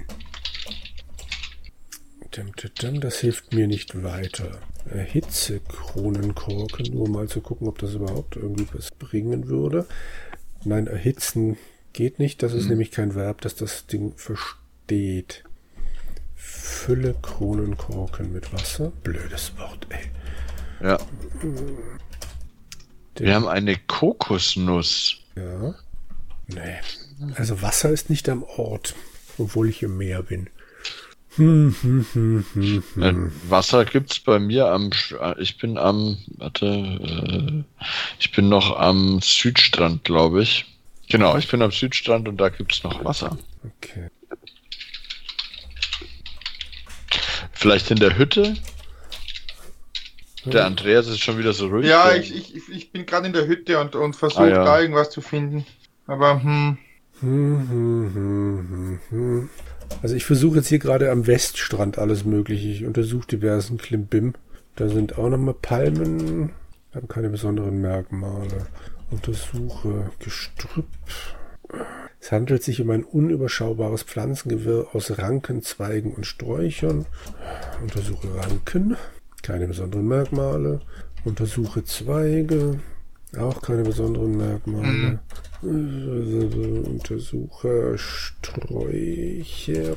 Das 3.00 3.18
hilft 3.18 3.52
mir 3.54 3.66
nicht 3.66 4.02
weiter. 4.02 4.60
Erhitze 4.90 5.60
Kronenkorken, 5.60 6.92
nur 6.92 7.08
mal 7.08 7.28
zu 7.28 7.40
gucken, 7.40 7.66
ob 7.68 7.78
das 7.78 7.94
überhaupt 7.94 8.36
irgendwie 8.36 8.66
was 8.72 8.90
bringen 8.90 9.48
würde. 9.48 9.86
Nein, 10.64 10.86
erhitzen 10.86 11.56
geht 11.92 12.18
nicht. 12.18 12.42
Das 12.42 12.52
ist 12.52 12.68
nämlich 12.68 12.90
kein 12.90 13.14
Verb, 13.14 13.40
das 13.40 13.54
das 13.54 13.86
Ding 13.86 14.12
versteht. 14.16 15.44
Fülle 16.34 17.14
Kronenkorken 17.22 18.32
mit 18.32 18.52
Wasser. 18.52 18.92
Blödes 19.02 19.56
Wort, 19.58 19.86
ey. 19.90 20.06
Ja. 20.86 20.98
Der- 23.18 23.26
Wir 23.26 23.34
haben 23.34 23.48
eine 23.48 23.76
Kokosnuss. 23.76 25.16
Ja. 25.36 25.74
Nee. 26.48 26.76
Also 27.34 27.62
Wasser 27.62 27.90
ist 27.90 28.10
nicht 28.10 28.28
am 28.28 28.42
Ort, 28.42 28.94
obwohl 29.38 29.68
ich 29.68 29.82
im 29.82 29.96
Meer 29.96 30.22
bin. 30.22 30.48
Wasser 33.48 33.84
gibt's 33.84 34.18
bei 34.20 34.38
mir 34.38 34.66
am. 34.68 34.90
Sch- 34.90 35.16
äh, 35.18 35.34
Ich 35.40 35.58
bin 35.58 35.76
am. 35.78 36.16
Warte. 36.38 36.66
Äh, 36.66 37.64
ich 38.18 38.32
bin 38.32 38.48
noch 38.48 38.78
am 38.78 39.20
Südstrand, 39.20 40.04
glaube 40.04 40.42
ich. 40.42 40.64
Genau, 41.08 41.36
ich 41.36 41.48
bin 41.48 41.62
am 41.62 41.70
Südstrand 41.70 42.26
und 42.28 42.36
da 42.38 42.48
gibt's 42.48 42.82
noch 42.82 43.04
Wasser. 43.04 43.36
Okay. 43.78 44.08
Vielleicht 47.52 47.90
in 47.90 47.98
der 47.98 48.16
Hütte? 48.18 48.56
Der 50.44 50.64
Andreas 50.66 51.06
ist 51.08 51.20
schon 51.20 51.38
wieder 51.38 51.52
so 51.52 51.66
ruhig. 51.68 51.86
Ja, 51.86 52.14
ich, 52.14 52.32
ich, 52.34 52.68
ich 52.68 52.92
bin 52.92 53.04
gerade 53.04 53.26
in 53.26 53.32
der 53.32 53.46
Hütte 53.48 53.80
und, 53.80 53.96
und 53.96 54.14
versuche 54.14 54.42
Ah, 54.44 54.48
ja. 54.48 54.64
da 54.64 54.80
irgendwas 54.80 55.10
zu 55.10 55.20
finden. 55.20 55.66
Aber 56.06 56.40
hm, 56.42 56.78
Also 60.02 60.14
ich 60.14 60.24
versuche 60.24 60.56
jetzt 60.56 60.68
hier 60.68 60.78
gerade 60.78 61.10
am 61.10 61.26
Weststrand 61.26 61.98
alles 61.98 62.24
Mögliche. 62.24 62.68
Ich 62.68 62.84
untersuche 62.84 63.26
diversen 63.26 63.78
Klimbim. 63.78 64.34
Da 64.76 64.88
sind 64.88 65.18
auch 65.18 65.28
nochmal 65.28 65.54
Palmen. 65.54 66.50
Haben 66.94 67.08
keine 67.08 67.28
besonderen 67.28 67.80
Merkmale. 67.80 68.66
Untersuche 69.10 70.10
Gestrüpp. 70.18 70.86
Es 72.20 72.32
handelt 72.32 72.62
sich 72.62 72.80
um 72.80 72.90
ein 72.90 73.04
unüberschaubares 73.04 74.02
Pflanzengewirr 74.02 74.88
aus 74.92 75.18
Ranken, 75.18 75.62
Zweigen 75.62 76.12
und 76.14 76.26
Sträuchern. 76.26 77.06
Untersuche 77.82 78.34
Ranken. 78.34 78.96
Keine 79.42 79.68
besonderen 79.68 80.08
Merkmale. 80.08 80.80
Untersuche 81.24 81.84
Zweige. 81.84 82.80
Auch 83.38 83.60
keine 83.62 83.82
besonderen 83.82 84.36
Merkmale. 84.36 85.18
Äh, 85.62 85.66
Untersuche 86.88 87.96
Sträucher. 87.98 89.96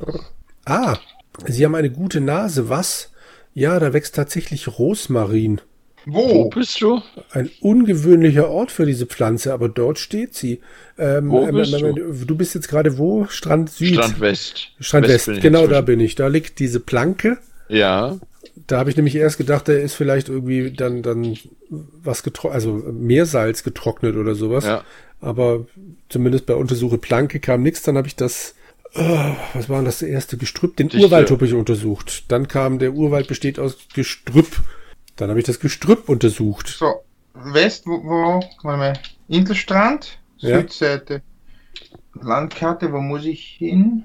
Ah, 0.66 0.98
Sie 1.48 1.64
haben 1.66 1.76
eine 1.76 1.92
gute 1.92 2.22
Nase. 2.22 2.70
Was? 2.70 3.12
Ja, 3.54 3.80
da 3.80 3.94
wächst 3.94 4.16
tatsächlich 4.16 4.80
Rosmarin. 4.80 5.62
Wo 6.06 6.46
Wo? 6.46 6.50
bist 6.50 6.82
du? 6.82 7.02
Ein 7.32 7.50
ungewöhnlicher 7.62 8.50
Ort 8.50 8.72
für 8.72 8.86
diese 8.86 9.06
Pflanze, 9.06 9.54
aber 9.54 9.70
dort 9.70 10.00
steht 10.00 10.34
sie. 10.34 10.62
Ähm, 10.98 11.30
Wo 11.30 11.46
ähm, 11.46 11.56
bist 11.56 11.74
ähm, 11.74 12.26
du? 12.26 12.36
bist 12.36 12.56
jetzt 12.56 12.70
gerade 12.70 12.98
wo? 12.98 13.26
Strand 13.26 13.70
Süd. 13.70 13.96
Strand 13.96 14.20
West. 14.20 14.72
Strand 14.80 15.08
West, 15.08 15.26
bin 15.28 15.36
ich 15.36 15.42
genau 15.42 15.68
da 15.68 15.82
bin 15.82 16.00
ich. 16.00 16.16
Da 16.16 16.28
liegt 16.28 16.60
diese 16.60 16.80
Planke. 16.80 17.38
Ja. 17.68 18.18
Da 18.70 18.78
habe 18.78 18.92
ich 18.92 18.96
nämlich 18.96 19.16
erst 19.16 19.40
gedacht, 19.40 19.68
da 19.68 19.74
ist 19.74 19.96
vielleicht 19.96 20.30
irgendwie 20.30 20.70
dann, 20.70 21.02
dann 21.02 21.36
was 21.70 22.22
getrocknet, 22.22 22.54
also 22.54 22.74
Meersalz 22.74 23.64
getrocknet 23.64 24.16
oder 24.16 24.36
sowas. 24.36 24.64
Ja. 24.64 24.84
Aber 25.20 25.66
zumindest 26.08 26.46
bei 26.46 26.54
Untersuche 26.54 27.00
Planke 27.00 27.40
kam 27.40 27.64
nichts. 27.64 27.82
Dann 27.82 27.98
habe 27.98 28.08
ich 28.08 28.16
das, 28.16 28.54
äh, 28.94 29.32
was 29.56 29.70
war 29.70 29.78
denn 29.78 29.86
das 29.86 30.04
erste 30.04 30.38
Gestrüpp? 30.38 30.78
Den 30.78 30.90
Dichte. 30.90 31.04
Urwald 31.04 31.32
habe 31.32 31.48
ich 31.48 31.56
untersucht. 31.56 32.32
Dann 32.32 32.48
kam, 32.48 32.78
der 32.78 32.94
Urwald 32.94 33.28
besteht 33.28 33.58
aus 33.58 33.76
Gestrüpp. 33.96 34.62
Dann 35.16 35.32
habe 35.32 35.40
ich 35.40 35.48
das 35.48 35.60
Gestrüpp 35.60 36.08
untersucht. 36.08 36.68
So, 36.68 36.94
West, 37.34 37.88
wo, 37.88 38.04
wo 38.04 38.40
warte 38.62 38.78
mal, 38.78 39.00
Inselstrand, 39.30 40.20
Ja. 40.38 40.60
Südseite. 40.60 41.24
Landkarte, 42.14 42.94
wo 42.94 43.00
muss 43.00 43.26
ich 43.26 43.56
hin? 43.58 44.04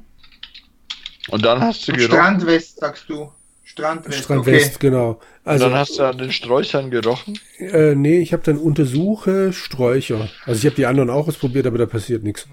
Und 1.28 1.44
dann 1.44 1.60
hast 1.60 1.86
du. 1.86 1.98
Strand 2.00 2.46
West, 2.46 2.78
sagst 2.80 3.10
du. 3.10 3.30
Strand 3.74 4.06
West, 4.08 4.18
Strand 4.24 4.40
okay. 4.42 4.70
Genau. 4.78 5.10
Und 5.10 5.18
Also, 5.44 5.64
dann 5.64 5.74
hast 5.74 5.98
du 5.98 6.04
an 6.04 6.16
den 6.16 6.30
Sträuchern 6.30 6.92
gerochen. 6.92 7.36
äh, 7.58 7.96
nee, 7.96 8.20
ich 8.20 8.32
habe 8.32 8.42
dann 8.44 8.56
Untersuche 8.56 9.52
Sträucher. 9.52 10.28
Also 10.46 10.58
ich 10.60 10.66
habe 10.66 10.76
die 10.76 10.86
anderen 10.86 11.10
auch 11.10 11.26
ausprobiert, 11.26 11.66
aber 11.66 11.78
da 11.78 11.86
passiert 11.86 12.22
nichts. 12.22 12.46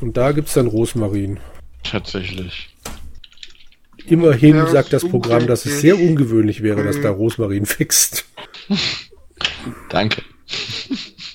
Und 0.00 0.16
da 0.16 0.30
gibt's 0.30 0.54
dann 0.54 0.68
Rosmarin. 0.68 1.40
Tatsächlich. 1.82 2.68
Immerhin 4.06 4.54
Ja, 4.54 4.66
sagt 4.68 4.92
das 4.92 5.04
Programm, 5.06 5.48
dass 5.48 5.66
es 5.66 5.80
sehr 5.80 5.96
ungewöhnlich 5.98 6.62
wäre, 6.62 6.84
dass 6.84 6.98
Mhm. 6.98 7.02
da 7.02 7.10
Rosmarin 7.10 7.68
wächst. 7.78 8.24
Danke. 9.90 10.22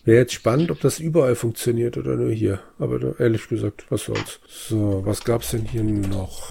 Wäre 0.06 0.20
jetzt 0.20 0.34
spannend, 0.34 0.72
ob 0.72 0.80
das 0.80 1.00
überall 1.00 1.36
funktioniert 1.36 1.98
oder 1.98 2.16
nur 2.16 2.32
hier. 2.32 2.62
Aber 2.80 2.98
da, 3.00 3.14
ehrlich 3.20 3.48
gesagt, 3.50 3.86
was 3.90 4.06
soll's. 4.06 4.40
So, 4.48 5.02
was 5.06 5.24
gab's 5.26 5.52
denn 5.52 5.66
hier 5.66 5.84
noch? 5.84 6.50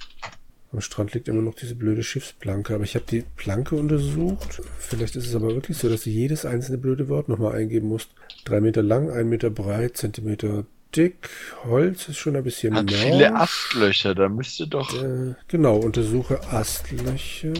Am 0.73 0.81
Strand 0.81 1.13
liegt 1.13 1.27
immer 1.27 1.41
noch 1.43 1.53
diese 1.53 1.75
blöde 1.75 2.01
Schiffsplanke, 2.03 2.73
aber 2.73 2.83
ich 2.83 2.95
habe 2.95 3.05
die 3.07 3.23
Planke 3.37 3.75
untersucht. 3.75 4.61
Vielleicht 4.79 5.15
ist 5.15 5.27
es 5.27 5.35
aber 5.35 5.53
wirklich 5.53 5.77
so, 5.77 5.87
dass 5.87 6.03
du 6.03 6.09
jedes 6.09 6.45
einzelne 6.45 6.79
blöde 6.79 7.09
Wort 7.09 7.29
nochmal 7.29 7.53
eingeben 7.55 7.87
musst. 7.87 8.09
Drei 8.43 8.59
Meter 8.59 8.81
lang, 8.81 9.11
ein 9.11 9.29
Meter 9.29 9.51
breit, 9.51 9.97
Zentimeter 9.97 10.65
dick. 10.95 11.29
Holz 11.65 12.09
ist 12.09 12.17
schon 12.17 12.35
ein 12.35 12.43
bisschen 12.43 12.73
Hat 12.75 12.85
mehr. 12.87 12.97
viele 12.97 13.35
Astlöcher, 13.35 14.15
da 14.15 14.29
müsste 14.29 14.67
doch. 14.67 14.91
Äh, 15.01 15.35
genau, 15.47 15.77
untersuche 15.77 16.39
Astlöcher. 16.51 17.53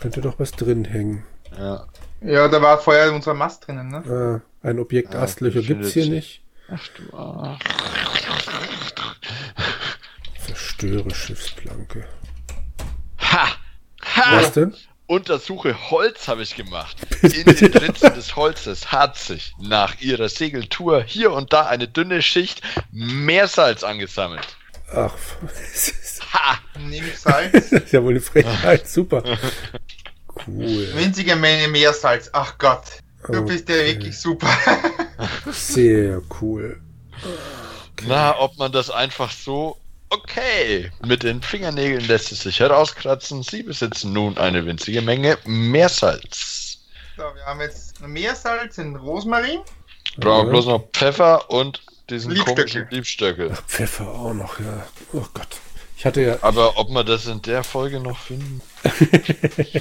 Könnte 0.00 0.22
doch 0.22 0.38
was 0.38 0.52
drin 0.52 0.84
hängen. 0.86 1.24
Ja. 1.58 1.86
Ja, 2.22 2.48
da 2.48 2.62
war 2.62 2.78
vorher 2.78 3.12
unser 3.12 3.34
Mast 3.34 3.66
drinnen, 3.66 3.88
ne? 3.88 4.42
Äh, 4.64 4.66
ein 4.66 4.78
Objekt 4.78 5.14
Ah, 5.14 5.22
Astlöcher 5.22 5.60
gibt's 5.60 5.92
hier 5.92 6.08
nicht. 6.08 6.40
Ach 6.68 6.88
du 6.96 7.16
Arsch. 7.16 7.62
Zerstöre 10.46 11.14
Schiffsplanke. 11.14 12.04
Ha! 13.36 13.48
Ha! 14.02 14.36
Was 14.40 14.52
denn? 14.52 14.74
Untersuche 15.08 15.90
Holz 15.90 16.26
habe 16.26 16.42
ich 16.42 16.56
gemacht. 16.56 16.96
In 17.22 17.44
den 17.44 17.72
Ritzen 17.74 18.14
des 18.14 18.34
Holzes 18.34 18.90
hat 18.90 19.16
sich 19.16 19.52
nach 19.60 20.00
ihrer 20.00 20.28
Segeltour 20.28 21.02
hier 21.06 21.32
und 21.32 21.52
da 21.52 21.66
eine 21.66 21.86
dünne 21.86 22.22
Schicht 22.22 22.60
Meersalz 22.90 23.84
angesammelt. 23.84 24.56
Ach, 24.92 25.12
das 25.42 25.88
ist 25.88 26.22
Ha! 26.32 26.58
Nimm 26.78 27.04
Salz. 27.14 27.52
das 27.52 27.72
ist 27.72 27.92
ja 27.92 28.02
wohl 28.02 28.12
eine 28.12 28.20
Frechheit. 28.20 28.88
Super. 28.88 29.22
Cool. 30.46 30.92
Winzige 30.94 31.34
Menge 31.34 31.66
Meersalz. 31.68 32.28
Ach 32.34 32.58
Gott. 32.58 32.82
Du 33.26 33.38
Okay. 33.38 33.46
bist 33.46 33.68
ja 33.70 33.76
wirklich 33.76 34.18
super. 34.18 34.46
Sehr 35.50 36.20
cool. 36.42 36.78
Na, 38.06 38.38
ob 38.38 38.56
man 38.58 38.70
das 38.70 38.90
einfach 38.90 39.30
so. 39.30 39.78
Okay, 40.10 40.90
mit 41.06 41.22
den 41.24 41.42
Fingernägeln 41.42 42.06
lässt 42.06 42.30
es 42.32 42.40
sich 42.40 42.60
herauskratzen. 42.60 43.42
Sie 43.42 43.62
besitzen 43.62 44.12
nun 44.12 44.38
eine 44.38 44.64
winzige 44.64 45.02
Menge 45.02 45.36
Meersalz. 45.44 46.78
so, 47.16 47.22
wir 47.22 47.44
haben 47.44 47.60
jetzt 47.60 48.00
Meersalz 48.06 48.78
in 48.78 48.94
Rosmarin. 48.96 49.60
Brauchen 50.18 50.46
Ja. 50.46 50.50
bloß 50.50 50.66
noch 50.66 50.88
Pfeffer 50.92 51.50
und 51.50 51.82
diesen 52.08 52.30
Liebstöckel. 52.30 52.54
komischen 52.64 52.86
Liebstöckel. 52.90 53.52
Pfeffer 53.66 54.08
auch 54.08 54.32
noch, 54.32 54.60
ja. 54.60 54.86
Oh 55.12 55.24
Gott. 55.34 55.48
Ich 55.98 56.04
hatte 56.04 56.20
ja 56.22 56.38
Aber 56.42 56.76
ob 56.78 56.90
wir 56.90 57.04
das 57.04 57.26
in 57.26 57.42
der 57.42 57.64
Folge 57.64 57.98
noch 58.00 58.18
finden? 58.18 58.60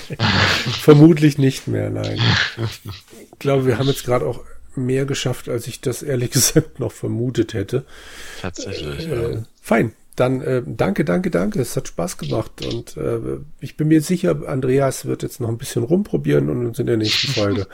vermutlich 0.81 1.37
nicht 1.37 1.67
mehr, 1.67 1.89
nein. 1.89 2.19
Ich 3.31 3.39
glaube, 3.39 3.65
wir 3.65 3.77
haben 3.77 3.87
jetzt 3.87 4.05
gerade 4.05 4.25
auch 4.25 4.39
mehr 4.75 5.05
geschafft, 5.05 5.49
als 5.49 5.67
ich 5.67 5.81
das 5.81 6.03
ehrlich 6.03 6.31
gesagt 6.31 6.79
noch 6.79 6.91
vermutet 6.91 7.53
hätte. 7.53 7.85
Tatsächlich. 8.41 9.07
Äh, 9.07 9.43
fein. 9.61 9.93
Dann 10.15 10.41
äh, 10.41 10.63
danke, 10.65 11.03
danke, 11.03 11.29
danke. 11.29 11.59
Es 11.59 11.75
hat 11.75 11.87
Spaß 11.87 12.17
gemacht. 12.17 12.65
Und 12.65 12.95
äh, 12.97 13.19
ich 13.59 13.75
bin 13.75 13.89
mir 13.89 14.01
sicher, 14.01 14.47
Andreas 14.47 15.05
wird 15.05 15.23
jetzt 15.23 15.41
noch 15.41 15.49
ein 15.49 15.57
bisschen 15.57 15.83
rumprobieren 15.83 16.49
und 16.49 16.65
uns 16.65 16.79
in 16.79 16.87
der 16.87 16.97
nächsten 16.97 17.27
Folge 17.33 17.67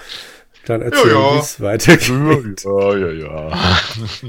dann 0.66 0.82
erzählen, 0.82 1.16
Ja, 1.16 1.30
ja. 1.30 1.36
wie 1.36 1.40
es 1.40 1.62
weitergeht. 1.62 2.64
Ja, 2.64 2.98
ja, 2.98 3.12
ja. 3.12 3.80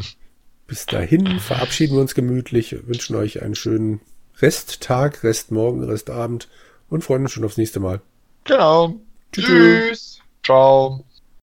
Bis 0.67 0.87
dahin 0.87 1.39
verabschieden 1.39 1.97
wir 1.97 2.01
uns 2.01 2.15
gemütlich, 2.15 2.77
wünschen 2.87 3.17
euch 3.17 3.43
einen 3.43 3.55
schönen 3.55 4.01
Resttag, 4.41 5.23
Restmorgen, 5.23 5.85
Restabend 5.85 6.49
und 6.89 7.05
freuen 7.05 7.23
uns 7.23 7.33
schon 7.33 7.45
aufs 7.45 7.59
nächste 7.59 7.81
Mal. 7.81 8.01
Genau. 8.45 8.97
Tschüss. 9.33 9.47
Tschüss. 9.47 10.19
Ciao. 10.45 11.05